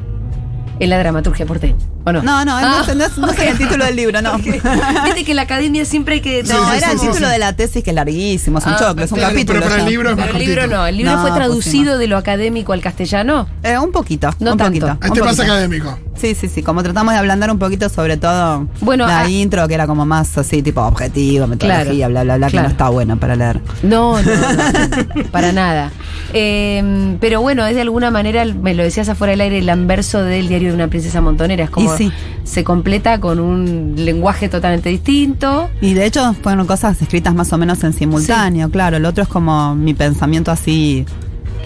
[0.81, 1.75] En la dramaturgia porteña,
[2.05, 2.23] ¿o no?
[2.23, 4.39] No, no, Ah, no, es- no es, no es el título del libro, no.
[4.39, 6.45] Viste que en la academia siempre hay que...
[6.45, 7.33] No, sí, era el título sí.
[7.33, 9.59] de la tesis que es larguísimo, es un Ah, choclo, es un claro, capítulo.
[9.61, 11.39] pero para el libro es más Pero el libro no, el libro No, fue pues
[11.39, 13.49] traducido de lo académico al castellano.
[13.65, 14.87] Eh, un poquito, No un tanto.
[14.87, 14.87] poquito.
[15.01, 15.99] un Este más académico.
[16.21, 19.67] Sí, sí, sí, como tratamos de ablandar un poquito sobre todo Bueno, la ah- intro
[19.69, 22.51] que era como más así, tipo objetivo, metodología, Claro, bla, bla, bla, claro.
[22.51, 23.61] que no está bueno para leer.
[23.83, 25.91] No, no, no, para nada.
[26.33, 30.23] Eh, pero bueno, es de alguna manera, me lo decías afuera del aire, el anverso
[30.23, 31.65] del diario de una princesa montonera.
[31.65, 32.13] Es como sí.
[32.45, 35.71] se completa con un lenguaje totalmente distinto.
[35.81, 38.97] Y de hecho fueron cosas escritas más o menos en simultáneo, claro.
[38.97, 41.07] El otro es como mi pensamiento así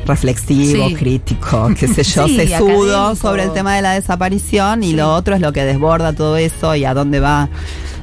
[0.07, 0.95] reflexivo, Sí.
[0.95, 3.15] crítico, qué sé yo, Sí, sesudo académico.
[3.17, 4.97] sobre el tema de la desaparición y Sí.
[4.97, 7.49] lo otro es lo que desborda todo eso y a dónde va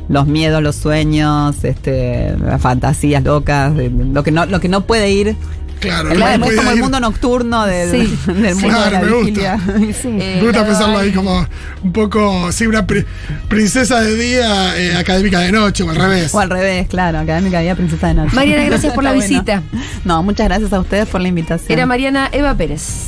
[0.07, 5.11] los miedos, los sueños, este, las fantasías locas, lo que no, lo que no puede
[5.11, 5.35] ir.
[5.79, 8.19] Claro, no es como el mundo nocturno del, Sí.
[8.33, 9.25] del mundo Claro, de la me gusta.
[9.25, 9.59] vigilia.
[10.01, 10.07] Sí.
[10.19, 11.45] Eh, Me gusta pensarlo ahí como
[11.83, 13.05] un poco, sí, una pri-
[13.47, 16.33] princesa de día, eh, académica de noche, o al revés.
[16.33, 18.35] O al revés, claro, Académica Día Princesa de Noche.
[18.35, 19.27] Mariana, gracias por la bueno.
[19.27, 19.63] visita.
[20.05, 21.71] No, muchas gracias a ustedes por la invitación.
[21.71, 23.07] Era Mariana Eva Pérez.